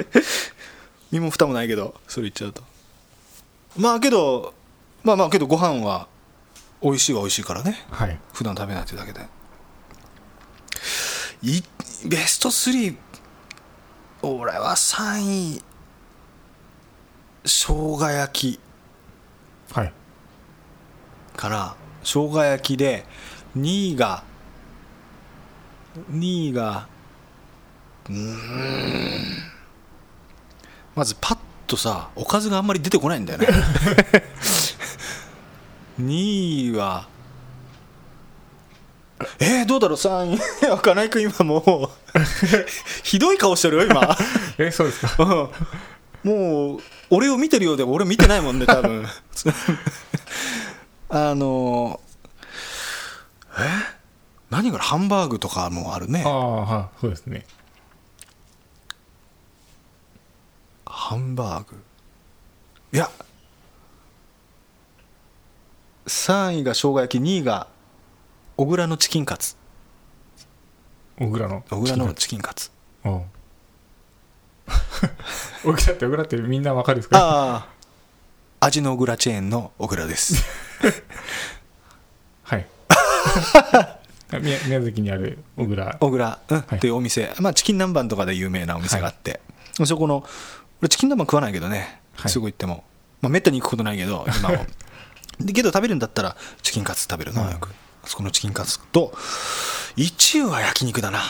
[1.11, 2.63] 身も蓋もないけどそれ言っちゃうと。
[3.77, 4.53] まあけど
[5.03, 6.07] まあまあけどご飯は
[6.81, 7.83] 美味しいは美味しいからね。
[7.91, 8.17] はい。
[8.33, 9.25] 普段食べないってだけで。
[11.41, 11.61] い
[12.05, 12.95] ベスト3
[14.21, 15.63] 俺は3位
[17.45, 18.59] 生姜焼き。
[19.73, 19.93] はい。
[21.35, 23.05] かな生姜焼きで
[23.57, 24.23] 2位が
[26.11, 26.87] 2位が
[28.09, 29.21] うーん。
[30.95, 31.37] まずパッ
[31.67, 33.47] とさおかずがあんまり出てこないんだよね。
[36.01, 37.07] 2位は
[39.39, 41.63] えー、どうだろう3位金井君今もう
[43.03, 44.15] ひどい顔してるよ今。
[44.57, 45.23] えそうですか？
[45.23, 45.25] う
[46.29, 46.29] ん。
[46.29, 49.05] もう俺を見てるようで俺見てないもんね多分。
[51.09, 51.99] あの
[53.57, 53.95] え？
[54.49, 56.23] 何からハンバーグとかもあるね。
[56.25, 57.45] ああはいそうですね。
[60.85, 61.75] ハンバーグ。
[62.93, 63.09] いや。
[66.07, 67.67] 3位が生姜焼き2位が
[68.57, 69.55] 小倉のチキンカツ。
[71.19, 72.71] 小倉の小倉のチキンカツ。
[73.03, 73.23] お
[75.65, 77.17] う小倉って小倉ってみんなわかるんですか？
[77.17, 77.67] ああ。
[78.61, 80.43] 味の小倉チェーンの小倉です。
[82.43, 82.65] はい。
[84.41, 85.97] 宮宮崎にある小倉。
[85.99, 86.57] 小倉、うん。
[86.57, 86.75] はい。
[86.77, 89.39] っていうお店、まあ、チキン南蛮とかで有名なお店があって、
[89.85, 90.23] そこの
[90.81, 92.31] 俺チキン南蛮食わないけどね、はい。
[92.31, 92.83] すぐ行っても、
[93.21, 94.65] まあ、めったに行くことないけど 今も
[95.39, 97.69] でけど食べるんだったらチキンカツ食べるな、うんよく
[98.03, 99.11] あそこのチキンカツと
[99.97, 101.21] 1位は焼肉だな、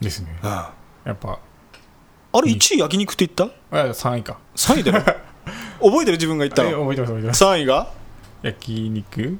[0.00, 0.38] ですね。
[0.42, 0.72] うん、あ
[1.04, 1.38] やっぱ
[2.40, 3.78] れ1位焼肉って言った？
[3.78, 4.38] あ3位か。
[4.56, 5.04] 3位だよ。
[5.80, 6.70] 覚えてる自分が言ったの？
[6.70, 7.44] え覚えてます覚えてます。
[7.44, 7.92] 3位が、
[8.42, 9.38] 焼肉？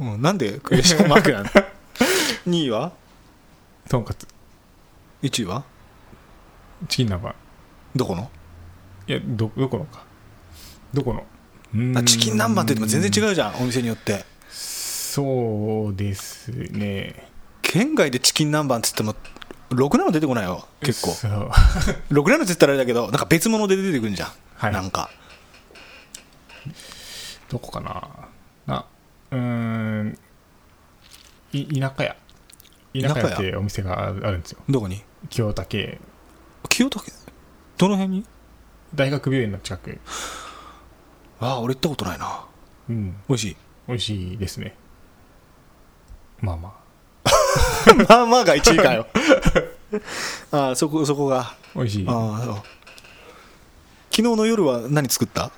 [0.00, 1.44] うん、なんで悔しくマークなの？
[2.46, 2.92] 2位は？
[3.88, 4.26] とんかつ。
[5.22, 5.64] 1位は？
[6.88, 7.34] チキン南蛮。
[7.96, 8.30] どこの？
[9.06, 10.04] いやどどこのか。
[10.94, 11.24] どこの？
[11.98, 13.54] あチキン南蛮って言っても全然違うじゃん。
[13.62, 14.24] お店によって。
[14.50, 17.28] そうですね。
[17.62, 19.14] 県外でチキン南蛮っつっても
[19.70, 20.66] ろくなの出てこないよ。
[20.80, 21.16] 結構。
[22.10, 24.72] ろくなのって言ったらあれだけどなんか別物で出てくるんじゃん、はい。
[24.72, 25.10] なんか。
[27.48, 28.08] どこかな。
[28.66, 28.84] な
[29.30, 30.18] うーん。
[31.52, 32.16] い田舎屋
[32.94, 34.58] 田舎屋屋ってお店があるあるんですよ。
[34.68, 35.02] どこに？
[35.28, 35.98] 清武。
[36.68, 37.12] 清武？
[37.78, 38.26] どの辺に？
[38.94, 39.98] 大学病院の近く。
[41.40, 42.44] ああ俺行ったことないな。
[42.88, 43.12] うん。
[43.28, 43.56] 美味しい？
[43.88, 44.76] 美味しいですね。
[46.40, 46.79] まあま
[48.08, 49.06] まあまあが1位かよ。
[50.52, 51.40] ああそこそこが。
[51.40, 52.06] あ美味しい。
[52.08, 52.54] ああそう。
[52.54, 52.62] 昨
[54.16, 55.50] 日の夜は何作った？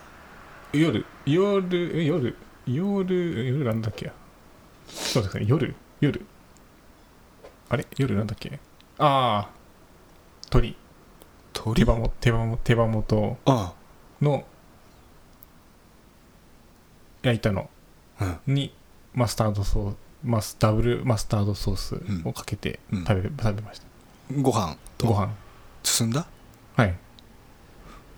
[0.73, 2.37] 夜夜え夜
[2.67, 4.13] 夜夜なんだっけ？
[4.89, 6.25] そうですね夜夜。
[7.69, 7.87] あれ？
[7.97, 8.59] 夜なんだっけ？
[8.99, 9.51] ああ
[10.51, 10.77] 鳥。
[11.53, 11.85] 鳥？
[11.85, 13.73] 手羽も手羽も手羽元あ
[14.21, 14.45] の
[17.23, 17.69] 焼いたの
[18.47, 18.75] に
[19.15, 23.05] マスタードソースマスダブルマスタードソースをかけてうん。
[23.05, 23.85] 食べ,、食べました。
[24.41, 24.77] ご飯？
[24.99, 25.33] とご飯。
[25.83, 26.27] 進んだ？
[26.77, 26.95] はい。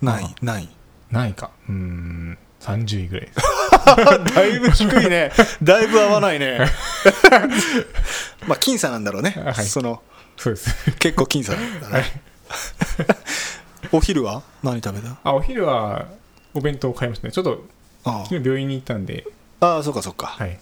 [0.02, 0.68] 何位何位
[1.10, 1.34] ない。
[1.34, 1.50] か。
[1.68, 3.28] うーん30位ぐらい。
[4.34, 5.32] だいぶ低いね。
[5.62, 6.58] だいぶ合わないね。
[8.46, 9.66] まあ僅差なんだろうね、はい。
[9.66, 10.02] その
[10.36, 10.92] そうです。
[10.98, 12.22] 結構僅差なんだね、
[13.92, 14.42] お昼は？
[14.62, 15.16] 何食べた？
[15.24, 16.06] あお昼は
[16.52, 17.32] お弁当を買いましたね。
[17.32, 17.64] ちょっと
[18.04, 19.24] あ昨日病院に行ったんで。
[19.60, 20.58] あああそっかそっか、はい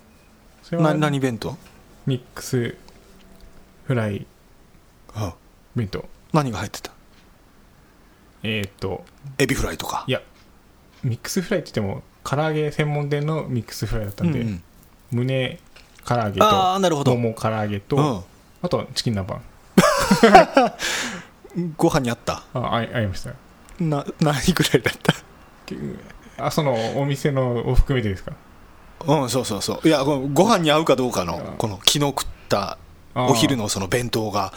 [0.63, 1.57] それなは何弁当？
[2.07, 2.77] ミックス
[3.87, 4.27] フライ
[5.15, 5.35] あ。
[5.75, 6.05] 弁当。
[6.33, 6.93] 何が入ってた？
[8.43, 9.05] えーっと。
[9.39, 10.05] エビフライとか？
[10.07, 10.21] いや
[11.03, 14.63] ミックスフライって言っても唐揚げ専門店のミックスフライだったんで、うんうん。
[15.11, 15.59] 胸
[16.07, 18.21] 唐揚げああなるほど、ともも唐揚げと、うん。
[18.63, 19.41] あとチキン南蛮。
[21.77, 22.45] ご飯にあった？
[22.55, 23.33] ああいありました。
[23.81, 25.15] な何ぐらいだった？
[25.67, 25.77] け
[26.39, 28.33] あそのお店のを含めてですか？
[29.07, 29.89] うんそうそうそう。
[29.89, 32.79] いやこのご飯に合うかどうかのあこの昨日食った
[33.15, 34.53] お昼のその弁当が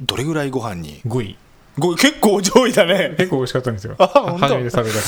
[0.00, 1.36] どれぐらいご飯に？5位。
[1.78, 3.14] ご結構上位だね。
[3.16, 3.94] 結構美味しかったんですよ。
[3.98, 4.46] あ本当。
[4.48, 5.00] 初めて食べたけ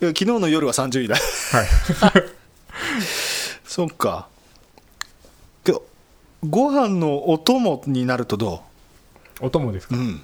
[0.00, 1.16] いや昨日の夜は30位だ。
[1.16, 1.22] ど
[1.58, 2.24] はい。
[3.64, 4.28] そっか。
[5.64, 5.82] けど
[6.48, 8.62] ご飯のお供になるとど
[9.40, 9.96] お供ですか？
[9.96, 10.22] ううん。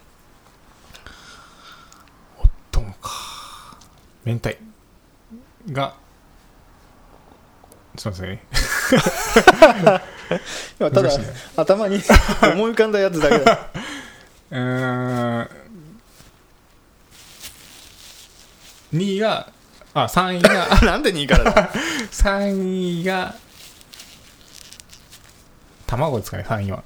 [2.38, 3.10] お供か。
[4.24, 4.50] 明太
[5.72, 5.94] が
[7.96, 9.20] ちょっと待ってくださ
[10.26, 10.40] いね。
[10.78, 11.24] ただね
[11.56, 12.00] 頭に
[12.54, 13.68] 思い浮かんだやつだけだ。
[14.50, 15.48] うーん
[18.94, 19.52] 2位が
[19.94, 21.70] あ3位がなんで2位からだ？
[22.10, 23.34] 3位が
[25.86, 26.82] 卵ですかね3位は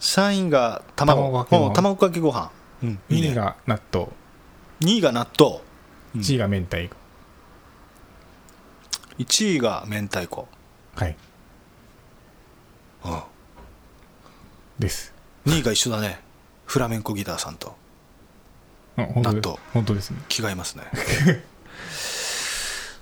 [0.00, 1.44] 3位が卵。
[1.44, 2.50] 卵かけ卵かけご飯、
[2.82, 4.08] うん、いい2位ねが納豆。
[4.80, 5.60] 2位が納豆。
[6.14, 6.20] うん。
[6.20, 7.05] 1位が明太子
[9.18, 10.48] 1位が明太子、
[10.94, 11.16] はい。
[13.04, 13.20] うん、
[14.78, 15.12] です。
[15.46, 16.20] 2位が一緒だね。
[16.66, 17.76] フラメンコギターさんと。
[18.96, 19.46] うん本当です。
[19.46, 19.58] 納豆。
[19.72, 20.18] 本当ですね。
[20.30, 20.84] 違いますね。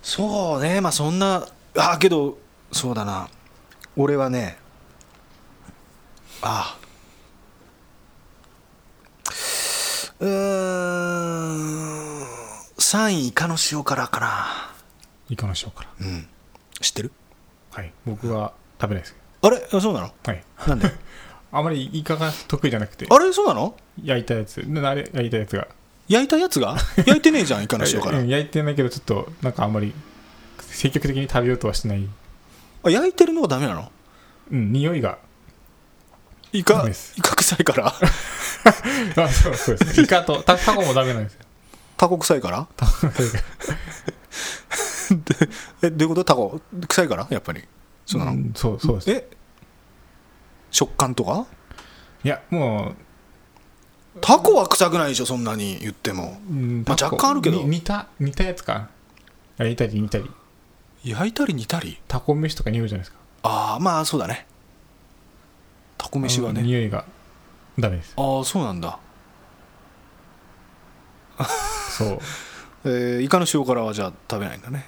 [0.02, 0.80] そうね。
[0.80, 2.38] まあそんなあけど
[2.72, 3.28] そうだな。
[3.96, 4.58] 俺はね
[6.42, 6.76] あ
[10.18, 12.22] うーん
[12.76, 14.73] 3位イカの塩辛かな
[15.30, 16.26] イカの塩辛うん。
[16.80, 17.12] 知ってる？
[17.70, 17.92] はい。
[18.06, 19.14] 僕は食べないです。
[19.14, 19.66] けあれ？
[19.72, 20.12] あそうなの？
[20.22, 20.44] どはい。
[20.66, 20.90] なんで？
[21.52, 23.06] あまりイカが得意じゃなくて。
[23.08, 23.32] あれ？
[23.32, 23.76] そうなの？
[24.02, 24.58] 焼いたやつ。
[24.58, 25.68] なあれ焼いたやつが。
[26.08, 26.76] 焼いたやつが？
[27.06, 29.94] 焼いてねえじゃん イカの塩辛うん焼いてないけどちょっとなんかあんまり
[30.60, 32.06] 積極的に食べようとはしない。
[32.84, 33.90] あ焼いてるのがダメなの？
[34.52, 35.18] うん匂いが。
[36.52, 36.74] イカ？
[36.74, 37.14] ダメです。
[37.16, 37.86] イカ臭いから？
[39.24, 39.98] あそうそうです。
[39.98, 41.40] ねイカとタタコもダメなんですよ。
[41.96, 42.66] タコ臭いから
[45.82, 46.24] え どういうこと？
[46.24, 46.60] タコ。
[46.88, 47.26] 臭いから？
[47.30, 47.62] やっぱり。
[48.06, 49.10] そうなの、んそうそうです。
[49.10, 49.28] え？
[50.70, 51.46] 食感とか？
[52.24, 52.94] いやも
[54.20, 55.26] タコは臭くないでしょ？
[55.26, 56.40] そんなに言っても。
[56.48, 57.58] う、うんまあ若干あるけど。
[57.58, 58.88] に煮た煮たやつか？
[59.56, 60.30] 焼いたり煮たり。
[61.04, 62.00] 焼いたり煮たり？
[62.08, 63.18] タコ飯とか匂うじゃないですか。
[63.42, 64.46] ああまあそうだね。
[65.98, 66.62] タコ飯はね。
[66.62, 67.04] 匂いが
[67.78, 68.14] ダメです。
[68.16, 68.98] ああそうなんだ、
[71.90, 72.18] そう。
[72.86, 74.86] えーイカの塩辛はじゃあ食べないんだね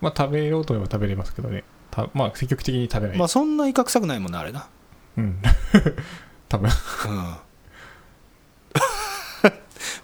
[0.00, 1.64] まあ食べようと思えば食べれますけどね。
[1.90, 4.68] たまあ積極的に食べない、まあそんなイカ臭くないもんねあれな。
[5.16, 5.40] うん。
[6.48, 6.70] 多分。
[7.08, 7.36] うん。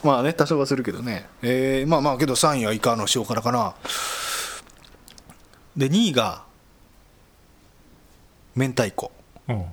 [0.04, 1.28] まあね多少はするけどね。
[1.42, 3.74] えー、まあまあけど3位はイカの塩辛かな。
[5.76, 6.44] で2位が
[8.54, 9.12] 明太子。
[9.48, 9.64] うん。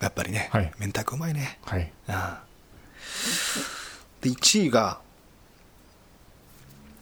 [0.00, 0.72] やっぱりね、はい。
[0.78, 1.58] 明太子うまいね。
[1.64, 1.92] はい。
[2.08, 2.46] ああ
[4.20, 4.98] で1位が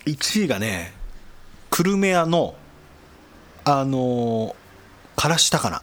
[0.07, 0.93] 1位がね
[1.71, 2.55] 久留米屋の
[3.65, 4.55] あのー
[5.17, 5.81] からし高菜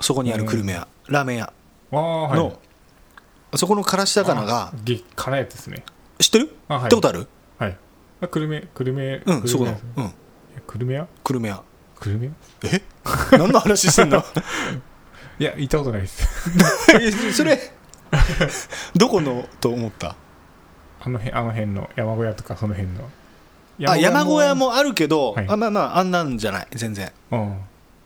[0.00, 1.52] そこにある久留米屋、ラーメン屋。
[1.92, 2.38] ああはい。
[2.38, 2.58] の、
[3.56, 5.84] そこのからし高菜があ激辛いやつですね。
[6.18, 6.56] 知ってる？
[6.68, 6.82] あはい。
[6.82, 7.28] 行ったことある？
[7.58, 7.76] はい。
[8.20, 9.72] あ久留米久留米うんそこの。
[9.74, 10.12] 久うん。
[10.80, 11.06] 留米屋？
[11.24, 11.62] 久留米屋。
[12.00, 12.26] 久留米？
[12.26, 12.32] 屋
[12.74, 12.82] え？
[13.38, 14.18] 何の話してんの？
[15.38, 16.28] いや行ったことないです。
[17.00, 17.58] え それ
[18.96, 20.16] どこのと思った？
[21.00, 23.08] あの辺あの辺の山小屋とかその辺の
[23.86, 24.74] あ山小屋も。
[24.74, 25.46] あるけど、はい。
[25.48, 26.66] あまあまああんなんじゃない。
[26.72, 27.12] 全然。
[27.30, 27.60] うん。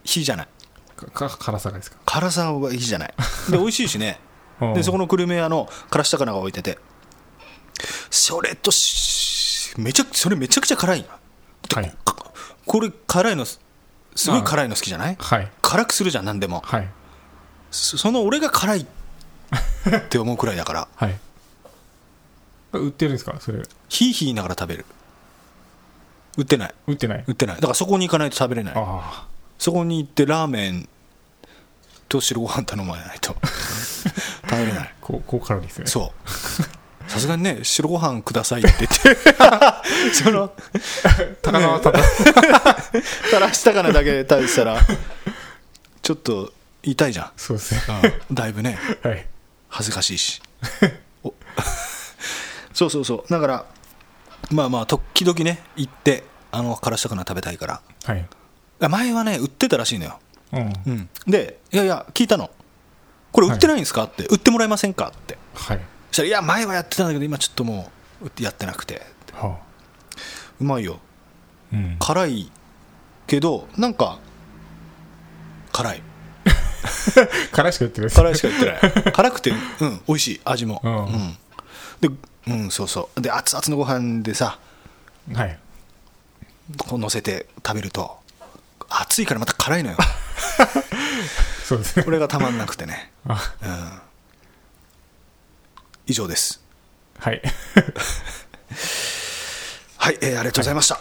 [0.04, 0.48] 火じゃない。
[0.96, 1.96] かか辛さがですか？
[2.04, 3.14] 辛さは火じゃない。
[3.50, 4.20] で美味しいしね。
[4.60, 4.74] うん。
[4.74, 6.78] でそこの久留米屋のからし高菜が置いてて。
[8.10, 11.08] それとしめちゃそれめちゃくちゃ辛いの
[11.80, 11.94] はい。
[12.04, 12.14] か
[12.66, 13.58] これ辛いのす
[14.14, 15.16] すごい辛いの好きじゃない？
[15.18, 15.50] はい。
[15.62, 16.60] 辛くするじゃん何でも。
[16.64, 16.88] はい。
[17.70, 18.86] そその俺が辛いっ
[20.10, 20.88] て思うくらいだから。
[20.94, 21.18] はい。
[22.72, 23.34] 売ってるんですか？
[23.40, 23.62] それ。
[23.88, 24.84] ヒーヒーながら食べる
[26.36, 26.74] 売ってない。
[26.86, 27.24] 売ってない。
[27.26, 27.56] 売ってない。
[27.56, 28.74] だからそこに行かないと食べれない。
[28.76, 29.26] あ
[29.58, 30.88] そこに行ってラーメン
[32.08, 33.36] と白ご飯頼まないと。
[34.48, 34.88] 食べれない。
[34.88, 35.86] あ高高カロリーですね。
[35.86, 36.30] そう。
[37.08, 40.14] さすがにね白ご飯くださいって言って。
[40.14, 40.52] その
[41.42, 41.98] 高輪たた
[43.30, 44.78] たらしたかなだけ食べてたら
[46.02, 46.52] ちょっと
[46.82, 47.80] 痛いじゃん、そうですね。
[48.28, 48.34] うん。
[48.34, 48.78] だいぶね。
[49.02, 49.26] はい。
[49.68, 50.42] 恥ずかしいし。
[51.22, 51.34] お。
[52.72, 53.32] そうそうそう。
[53.32, 53.64] だから
[54.50, 57.80] まあまあ時々ね行ってあのからしな食べたいから。
[58.04, 58.26] はい。
[58.80, 60.18] あ前はね売ってたらしいのよ、
[60.52, 60.72] うん。
[60.86, 62.50] うん、でいやいや聞いたの。
[63.32, 64.26] これ売ってないんですかって。
[64.26, 65.38] 売ってもらえませんかって。
[65.54, 65.80] はい。
[66.10, 67.90] そしたらいや前はやってたんだけど今ちょっとも
[68.20, 69.02] う売ってやってなくて。
[69.32, 69.72] はあ。
[70.60, 70.98] うまいよ。
[71.72, 71.96] うん。
[71.98, 72.52] 辛い
[73.26, 74.18] けどなんか
[75.72, 76.02] 辛い。
[77.52, 79.12] 辛いしか言ってる辛いしか言ってない。
[79.12, 81.06] 辛くてうん美味しい味も、うん。
[81.06, 81.38] うん。
[82.00, 82.10] で
[82.46, 83.20] うんそうそう。
[83.20, 84.58] で熱々のご飯でさ
[85.32, 85.58] はい。
[86.78, 88.18] こう乗せて食べると
[88.88, 89.96] 熱いからまた辛いのよ。
[91.64, 92.02] そうですね。
[92.04, 93.54] これがたまんなくてね、あ。
[93.62, 94.00] うん、
[96.06, 96.60] 以上です。
[97.18, 97.40] はい。
[99.96, 100.98] はい、えーありがとうございました、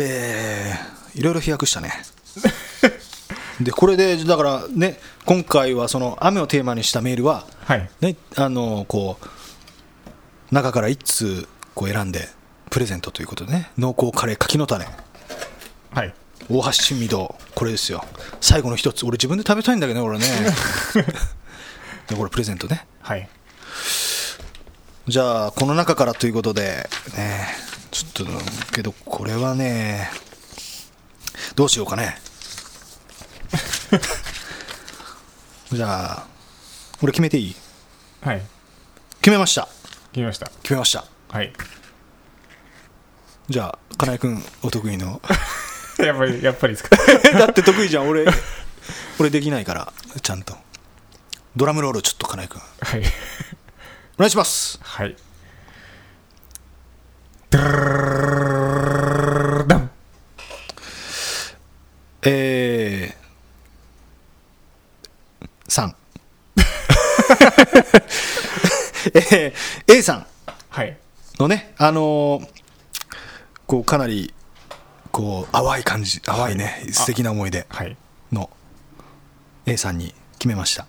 [0.00, 1.92] えーいろいろ飛躍したね。
[3.60, 7.88] でこれでだからね今回はその雨をテーマにしたメールははい。
[8.00, 9.26] ねあのこう
[10.50, 12.28] 中から1通こう選んで
[12.66, 13.70] ププレゼントということでね。
[13.78, 14.84] 濃厚カレー柿の種。
[15.92, 16.14] はい。
[16.50, 17.34] 大橋新御堂。
[17.54, 18.04] これですよ。
[18.40, 19.04] 最後の一つ。
[19.06, 20.26] 俺自分で食べたいんだけどね俺ね。
[22.08, 22.86] でこれプレゼントね。
[23.00, 23.28] はい。
[25.08, 27.48] じゃあこの中からということでね。
[27.90, 28.26] ちょっと
[28.72, 30.10] けどこれはね。
[31.54, 32.18] どうしようかね。
[35.72, 36.26] じゃあ
[37.02, 37.56] 俺決めていい？
[38.22, 38.42] はい。
[39.20, 39.68] 決めました
[40.16, 40.46] 決めました。
[40.62, 41.04] 決めました。
[41.28, 41.52] はい。
[43.50, 45.20] じゃあ金井君お得意の。
[46.00, 46.96] やっぱりやっぱりですか？
[47.38, 48.24] だって得意じゃん俺。
[49.18, 49.92] 俺できないから
[50.22, 50.56] ちゃんと。
[51.54, 52.62] ドラムロールちょっと金井君。
[52.80, 53.00] はい。
[53.00, 53.04] お
[54.20, 54.78] 願いします。
[54.82, 55.14] はい。
[62.22, 65.94] えー、3
[69.14, 70.26] えー、A さん。
[70.68, 70.96] はい。
[71.38, 72.48] のねあのー
[73.66, 74.32] こうかなり
[75.10, 77.96] こう淡い感じ淡いね素敵な思い出はい。
[78.32, 78.48] の
[79.66, 80.86] A さんに決めました。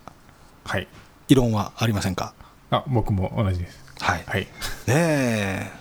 [0.66, 0.88] はい。
[1.28, 2.34] 異論はありませんか？
[2.70, 3.80] あ僕も同じです。
[4.00, 4.42] はい、はい。
[4.42, 4.48] ね
[4.88, 5.72] え。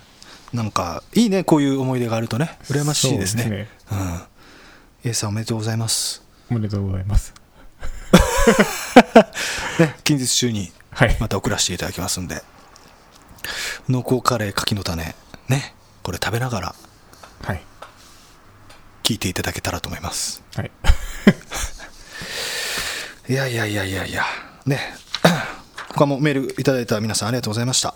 [0.54, 2.56] なんかいいねこういう思い出があるとね。
[2.64, 3.42] 羨ましいですね。
[3.42, 4.26] そうですね。
[5.04, 5.10] うん。
[5.10, 6.22] A さんおめでとうございます。
[6.50, 7.34] おめでとうございます。
[9.78, 11.16] ね近日中にはい。
[11.20, 12.42] また送らせていただきますんで。
[13.86, 15.14] 濃厚カレー柿の種。
[15.46, 15.74] ね。
[16.02, 16.74] これ食べながら。
[17.42, 17.60] はい。
[19.02, 20.42] 聞いていただけたらと思います。
[20.54, 20.70] はい。
[23.28, 24.24] いやいやいやいやいや。
[24.64, 24.96] ね。
[25.92, 27.94] 他もメールいただいた皆さんありがとうございました、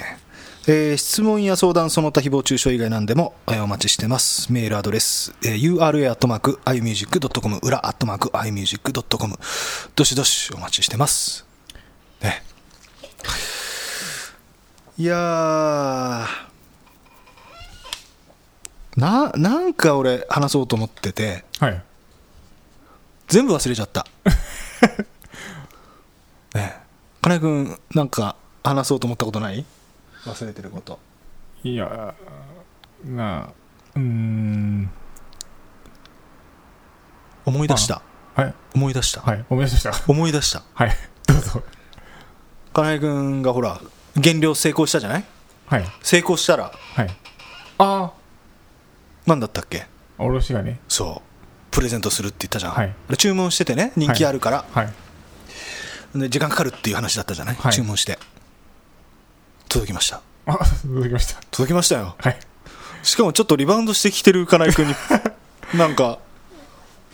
[0.00, 0.18] ね。
[0.66, 4.52] えー質問や相談その他誹謗中傷以外なんでも、えーお待ちしてます。
[4.52, 9.38] メールアドレス、えー ura.imusic.com 裏 .imusic.com
[9.94, 11.42] どしどしお待ちしてます。
[11.42, 11.47] ね
[14.96, 16.26] いやー。
[19.00, 21.44] ななんか俺話そうと思ってて。
[21.60, 21.82] はい。
[23.28, 24.06] 全部忘れちゃった。
[26.54, 26.76] ねえ。
[27.22, 29.64] 金井君なんか話そうと思ったことない？
[30.24, 30.98] 忘れてること。
[31.62, 32.14] いや
[33.04, 33.48] なあ
[33.94, 34.90] うーん。
[37.44, 38.02] 思い出した。
[38.34, 38.54] はい。
[38.74, 39.44] 思い出した、はい。
[39.48, 39.92] 思い出した。
[40.08, 40.62] 思い出した。
[40.74, 40.96] はい。
[41.26, 41.62] どうぞ
[42.72, 43.80] 金井君がほら
[44.16, 45.24] 減量成功したじゃない？
[45.66, 45.84] はい。
[46.02, 46.72] 成功したら。
[46.94, 47.16] はい。
[47.78, 48.12] あ
[49.26, 49.86] 何だったっけ？
[50.18, 50.80] あおろしがね。
[50.88, 51.28] そう。
[51.70, 52.94] プレゼントするって言ったじゃん、はい。
[53.08, 54.92] で注文しててね人気あるから、はい。
[56.14, 57.72] で時間かかるっていう話だったじゃない、はい。
[57.72, 58.18] 注文して。
[59.68, 60.22] 届きました。
[60.46, 61.40] あ届きました。
[61.50, 62.16] 届きましたよ。
[62.18, 62.38] はい。
[63.02, 64.94] しかもちょっとリバウンドしてきてる金井君に
[65.78, 66.18] なんか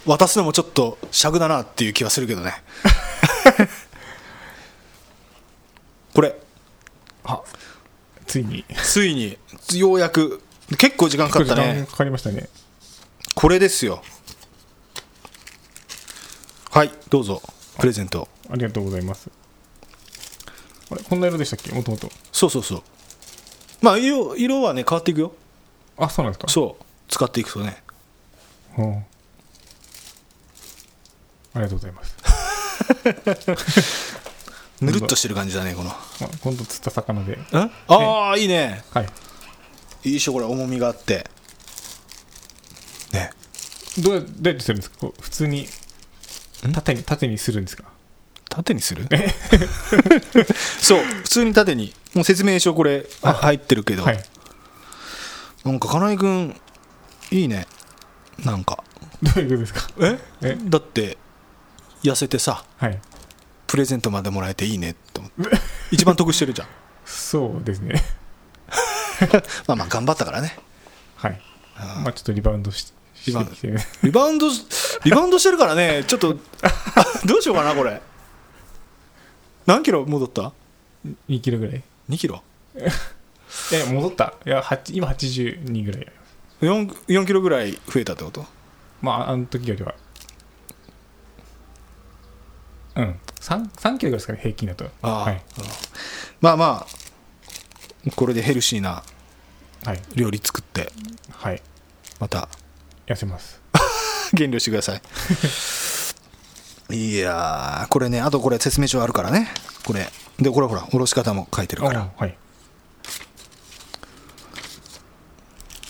[0.06, 2.54] 渡すのもちょっと尺だなっていう気はするけどね
[6.14, 6.34] これ。
[7.24, 7.40] あ
[8.26, 8.64] ついに。
[8.84, 9.36] ついに。
[9.78, 10.40] ようやく。
[10.78, 11.86] 結構時間かかったね。
[11.90, 12.48] かかりましたね。
[13.34, 14.02] これですよ。
[16.70, 17.42] はいどうぞ。
[17.78, 18.28] プレゼント。
[18.50, 19.28] ありがとうございます。
[20.90, 21.72] あれこんな色でしたっけ？
[21.72, 22.10] もともと。
[22.32, 22.82] そうそうそう。
[23.82, 25.32] まあ色色はね変わっていくよ。
[25.96, 26.50] あそうなんですか？
[26.50, 26.84] そう。
[27.08, 27.82] 使っていくとね。
[28.78, 28.82] う。
[28.82, 29.02] んあ
[31.56, 32.14] りがとうございます
[34.84, 35.90] ぬるっとしてる感じだねこの。
[35.90, 35.96] あ
[36.42, 37.32] 今度釣った魚で。
[37.34, 37.70] んあ
[38.34, 38.84] あいいね。
[38.92, 39.08] はい。
[40.04, 41.28] いいでしょこれ重みがあって。
[43.12, 43.30] ね。
[43.98, 44.96] どうやどうやってするんですか？
[44.98, 45.66] こう普通に
[46.72, 47.84] 縦に縦にするんですか？
[48.48, 49.06] 縦にする？
[50.80, 51.94] そう普通に縦に。
[52.14, 54.24] もう説明書これあ入ってるけど、はい。
[55.64, 56.60] なんか金井君
[57.30, 57.66] いいね。
[58.44, 58.84] なんか。
[59.22, 59.88] どういうことですか？
[60.00, 60.18] え？
[60.42, 60.58] え？
[60.64, 61.16] だって
[62.02, 62.64] 痩せてさ。
[62.76, 63.00] はい
[63.66, 65.56] プレゼントまでもらえていいねって思って。
[65.90, 66.68] 一番得してるじゃん。
[67.04, 68.02] そうですね。
[69.66, 70.56] まあまあ頑張ったからね。
[71.16, 71.40] はい。
[72.02, 72.92] まあちょっとリバウンドし
[73.26, 73.52] リバウンド
[74.02, 74.46] リバウンド
[75.04, 76.04] リバウンドしてるからね。
[76.06, 78.00] ちょっとあ どうしようかなこれ。
[79.66, 80.52] 何キロ戻った
[81.28, 82.42] ？2キロぐらい ?2 キロ？
[82.76, 84.34] いや戻った。
[84.44, 86.12] いや8今82ぐらい。
[86.60, 88.44] 4, 4キロぐらい増えたってこと？
[89.00, 89.94] まああの時よりは。
[92.96, 94.86] うん 3, 3キロぐらいですかね平均だと。
[95.02, 95.34] ああ、はい。
[95.34, 95.40] うん
[96.40, 99.02] まあまあこれでヘルシーな
[99.84, 100.00] はい。
[100.14, 100.90] 料理作って
[101.30, 101.62] はい。
[102.18, 102.48] また。
[103.06, 103.60] 痩せます。
[104.32, 105.02] 減量してください。
[106.96, 109.52] いやーこれねあとこれ説明書あるからね。
[109.84, 110.08] これ。
[110.38, 112.00] でこれほらおろし方も書いてるから。
[112.00, 112.36] あはい。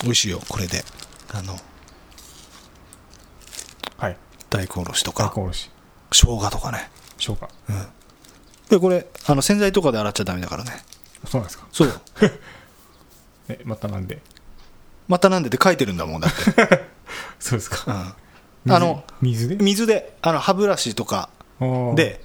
[0.03, 0.85] 美味しいよこれで。
[1.33, 1.57] あの。
[3.97, 4.17] はい。
[4.51, 5.31] 大根おろしとか。
[5.33, 5.71] 大根おろし。
[6.11, 6.91] 生姜とかね
[7.33, 7.49] 生姜
[8.69, 10.73] でこれあの洗剤とかで洗っちゃダメだからね。
[11.27, 11.67] そうなんですか。
[11.73, 12.01] そう。
[13.49, 14.21] えまたなんで？
[15.09, 15.49] またなんで？
[15.49, 16.85] って書いてるんだもんだって、
[17.39, 18.15] そうですか。
[18.67, 19.57] うん、あの水で？
[19.57, 21.29] 水であの歯ブラシとか
[21.95, 22.25] で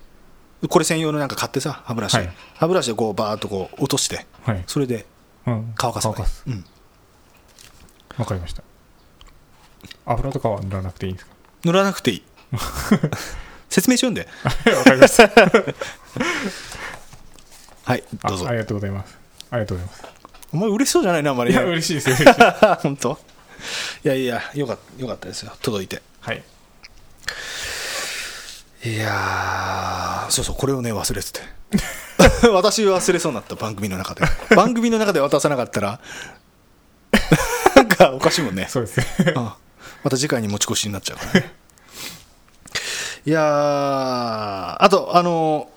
[0.69, 2.33] これ専用のなんか買ってさ歯ブラシ、はい。
[2.55, 5.05] 歯ブラシでこうバーッとこう落としてはい、それで
[5.45, 6.43] うん、乾かすの乾かす。
[6.47, 6.65] うん、
[8.17, 8.63] わかりました。
[10.05, 11.33] 油とかは塗らなくていいんですか？
[11.65, 12.23] 塗らなくていい
[13.69, 14.27] 説明しようんで。
[14.43, 15.29] わかりました。
[17.83, 18.45] はいどうぞ。
[18.45, 19.17] あありがとうございます。
[19.51, 20.03] ありがとうございます。
[20.51, 21.51] お前嬉しそうじゃないなあんまり。
[21.51, 22.33] いや嬉しいですよ。
[22.81, 23.17] 本当？
[24.03, 25.53] いやいやよかったよかったですよ。
[25.61, 26.01] 届いて。
[26.21, 26.43] はい。
[28.85, 31.41] いやーそうそうこれをね忘れてて。
[32.51, 34.21] 私忘れそうになった番組の中で。
[34.55, 35.99] 番組の中で渡さなかったら
[37.75, 38.67] なんかおかしいもんね。
[38.69, 39.33] そうですうん。
[39.35, 41.53] また次回に持ち越しになっちゃうからね
[43.25, 43.43] いやー
[44.83, 45.69] あとあの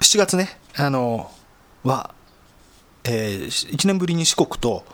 [0.00, 1.30] 7月ねあの
[1.82, 2.14] は、
[3.04, 4.84] え1年ぶりに四国と、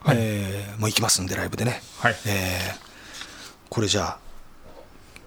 [0.00, 0.16] はい。
[0.18, 2.14] えーもう行きますんでライブでね、はい。
[2.26, 2.88] えー
[3.68, 4.18] これじゃあ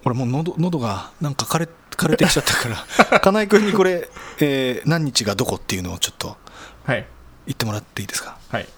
[0.04, 2.68] 俺もう喉喉がなんか枯れ枯れてきちゃったか
[3.10, 4.08] ら 金井君にこれ、
[4.40, 6.36] えー何日がどこっていうのをちょっと
[6.84, 7.06] はい。
[7.46, 8.36] 言ってもらっていいですか？
[8.50, 8.68] はい。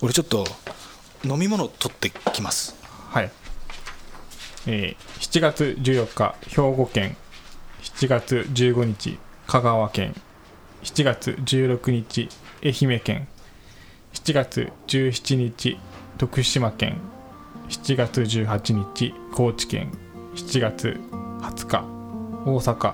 [0.00, 0.44] 俺ちょっと
[1.24, 2.74] 飲み物取ってきます。
[3.10, 3.30] はい、
[4.66, 7.16] えー7月14日兵庫県。
[7.82, 10.14] 7月15日香川県。
[10.82, 12.28] 7月16日
[12.62, 13.28] 愛媛県。
[14.12, 15.78] 7月17日
[16.18, 17.00] 徳島県。
[17.68, 19.90] 7月18日高知県。
[20.34, 21.00] 7月
[21.40, 21.84] 20日
[22.44, 22.92] 大阪。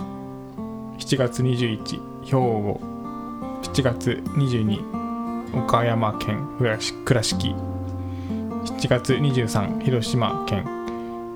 [0.99, 2.81] 7月21兵庫。
[3.63, 7.05] 7月22岡山県倉敷。
[7.05, 10.78] 倉敷7月23広島県。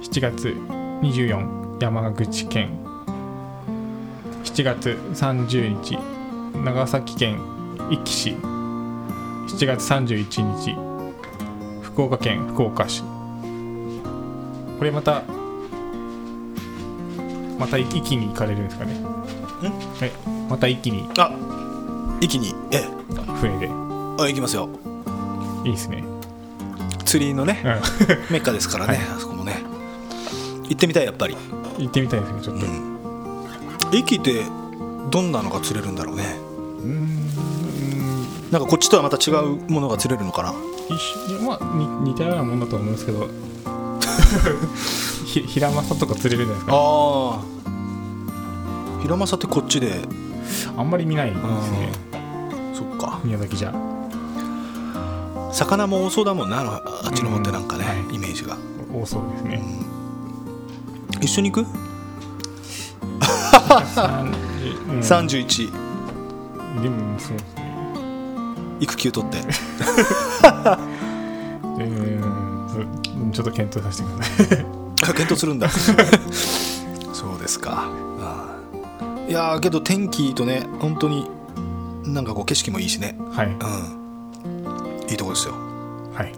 [0.02, 2.76] 7月24山口県。
[4.44, 5.96] 7月30日
[6.58, 7.38] 長崎県
[7.88, 8.30] 壱岐市。
[8.30, 10.74] 7月31日
[11.82, 13.02] 福岡県福岡市。
[14.78, 15.22] これまた
[17.58, 18.94] また壱岐に行かれるんですかね。
[19.02, 20.10] はい
[20.50, 21.08] また壱岐に。
[21.16, 21.32] あ
[22.20, 22.54] 一気に？
[22.72, 22.78] え。
[22.78, 22.80] え
[23.40, 24.68] 船であ行きますよ。
[25.64, 26.04] いいですね。
[27.04, 27.70] 釣りのねうん。
[28.32, 29.31] メッカですからね、 あそこ
[30.72, 31.36] 行ってみたいやっぱり。
[31.78, 33.96] 行ってみたいですねちょっと。
[33.96, 34.42] 駅って
[35.10, 36.34] どんなのが釣れるんだろうね。
[36.78, 38.50] うーん。
[38.50, 40.54] なんかこっちとはまた違うものが釣れるのかな。
[40.88, 40.98] 一
[41.34, 43.28] 緒にまあに似たようなもんだと思うんですけど。
[45.26, 46.72] ひ平正とか釣れるじゃないですか。
[46.74, 46.76] あ
[47.36, 47.40] あ
[49.02, 50.00] 平正ってこっちで。
[50.74, 51.42] あんまり見ないです
[51.72, 51.92] ね。
[52.72, 53.20] そっか。
[53.24, 53.74] 宮崎じゃ。
[55.52, 58.56] 魚も多そうだもんなあっちの方ってなんかね、うんイメージが。
[58.90, 59.91] 多そうですね
[61.22, 61.66] 一緒に行く
[63.20, 64.32] ？30
[64.90, 64.98] うん。
[65.00, 65.72] 31
[66.82, 67.72] でもそうですね。
[68.80, 69.38] 育休取って。
[71.78, 74.66] うんちょっと検討させてください。
[75.04, 75.68] あ検討するんだ。
[77.14, 77.84] そうですか。
[78.20, 78.56] あ
[79.28, 79.30] あ。
[79.30, 81.30] いやーけど天気とね本当に
[82.04, 83.16] なんかこう景色もいいしね。
[83.32, 83.46] はい。
[83.46, 83.56] うん。
[85.08, 85.54] いいとこですよ。
[86.14, 86.32] はい。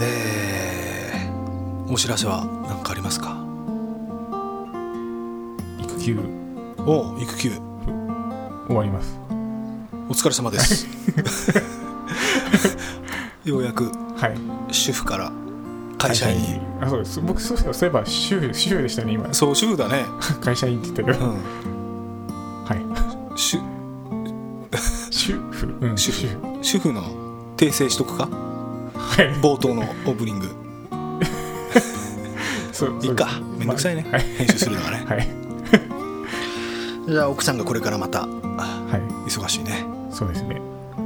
[0.00, 2.44] えー、お知らせは？
[2.65, 3.36] 何かありますか？
[5.82, 6.18] 育休。
[6.86, 7.50] おう育休。
[8.68, 9.18] 終わります。
[10.08, 10.86] お疲れ様です。
[13.44, 14.38] ようやくはい。
[14.72, 15.32] 主婦から
[15.98, 16.60] 会社員に。
[16.80, 17.20] あそうです。
[17.20, 19.32] 僕そういえば主婦主婦でしたね今。
[19.34, 20.04] そう主婦だね。
[20.40, 21.34] 会社員って言ったけどうん。
[22.64, 22.78] はい。
[23.36, 23.58] 主
[25.10, 25.74] 主婦？
[25.80, 26.28] うん主婦。
[26.62, 27.02] 主婦の
[27.56, 28.28] 訂正しとくか？
[28.96, 29.32] はい。
[29.40, 30.48] 冒頭のオープニング
[33.02, 33.28] いいか。
[33.58, 34.20] めんどくさいね、はい。
[34.38, 35.04] 編集するのがね。
[35.06, 35.28] はい。
[37.10, 39.30] じゃあ奥さんがこれからまたあはい。
[39.30, 39.84] 忙しいね。
[40.10, 40.60] そうですね。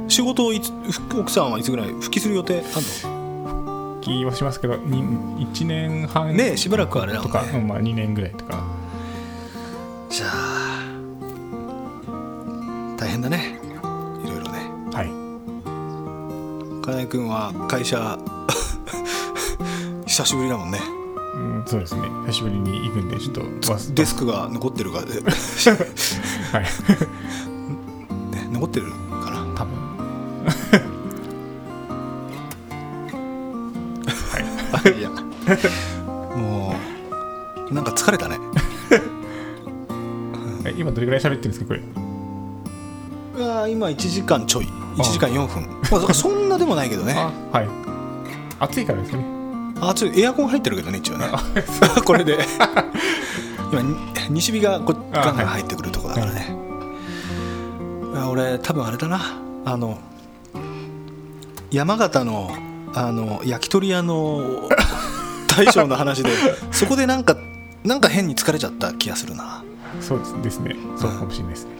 [0.07, 3.99] 仕事をいつふ奥さんはいつぐらい復帰する予定あんの？
[4.01, 5.03] 気はしますけどに
[5.47, 7.39] 1年半ねえしばらくあれだもんね。
[7.39, 8.63] とか、うんまあ、2年ぐらいとか。
[10.09, 10.81] じゃあ
[12.97, 13.59] 大変だね。
[14.25, 14.69] いろいろね。
[14.93, 15.11] はい。
[16.83, 18.17] 金井君は会社
[20.07, 20.79] 久しぶりだもんね。
[20.83, 21.00] うん、
[21.65, 22.01] そうですね。
[22.27, 25.07] 久しぶりに行くんでちょっと忘デスクが残ってるか、ね、
[26.51, 26.65] はい。
[28.51, 29.45] 残ってるかな？
[29.55, 29.71] 多分。
[34.99, 35.09] いや。
[36.35, 36.75] も
[37.69, 38.37] うなんか疲れたね。
[40.65, 41.81] え今どれぐらい喋ってるんですかこれ？
[43.35, 44.67] うわー今1時間ちょい。
[44.97, 45.63] 1時間4分。
[45.91, 47.13] まあだからそんなでもないけどね。
[47.15, 47.69] あはい。
[48.59, 49.23] 暑いからですね
[49.81, 51.25] あつエアコン入ってるけどね一応ね。
[52.05, 52.39] これで。
[53.71, 53.95] 今に
[54.29, 56.55] 西日がこあガンガン入ってくるとこだからね、
[58.15, 59.19] あ俺多分あれだな。
[59.63, 59.97] あの
[61.71, 62.51] 山形の
[62.93, 64.69] あの焼き鳥屋の
[65.47, 66.29] 大将の話で
[66.71, 67.37] そこでなんか
[67.83, 69.63] なんか変に疲れちゃった気がするな。
[70.01, 70.75] そうですね。
[70.97, 71.71] そうかもしれないですね、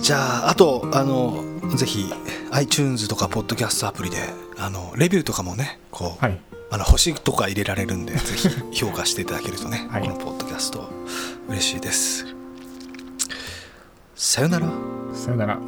[0.00, 2.12] じゃああとあのぜひ
[2.56, 4.16] iTunes とかポッドキャストアプリで
[4.56, 6.40] あのレビューとかもねこう、はい。
[6.68, 10.02] あの星とか入れられるんで ぜひ評価していただけるとね、はい。
[10.02, 10.90] このポッドキャスト
[11.48, 12.24] 嬉しいです。
[14.14, 14.68] さよなら。
[15.12, 15.58] さよなら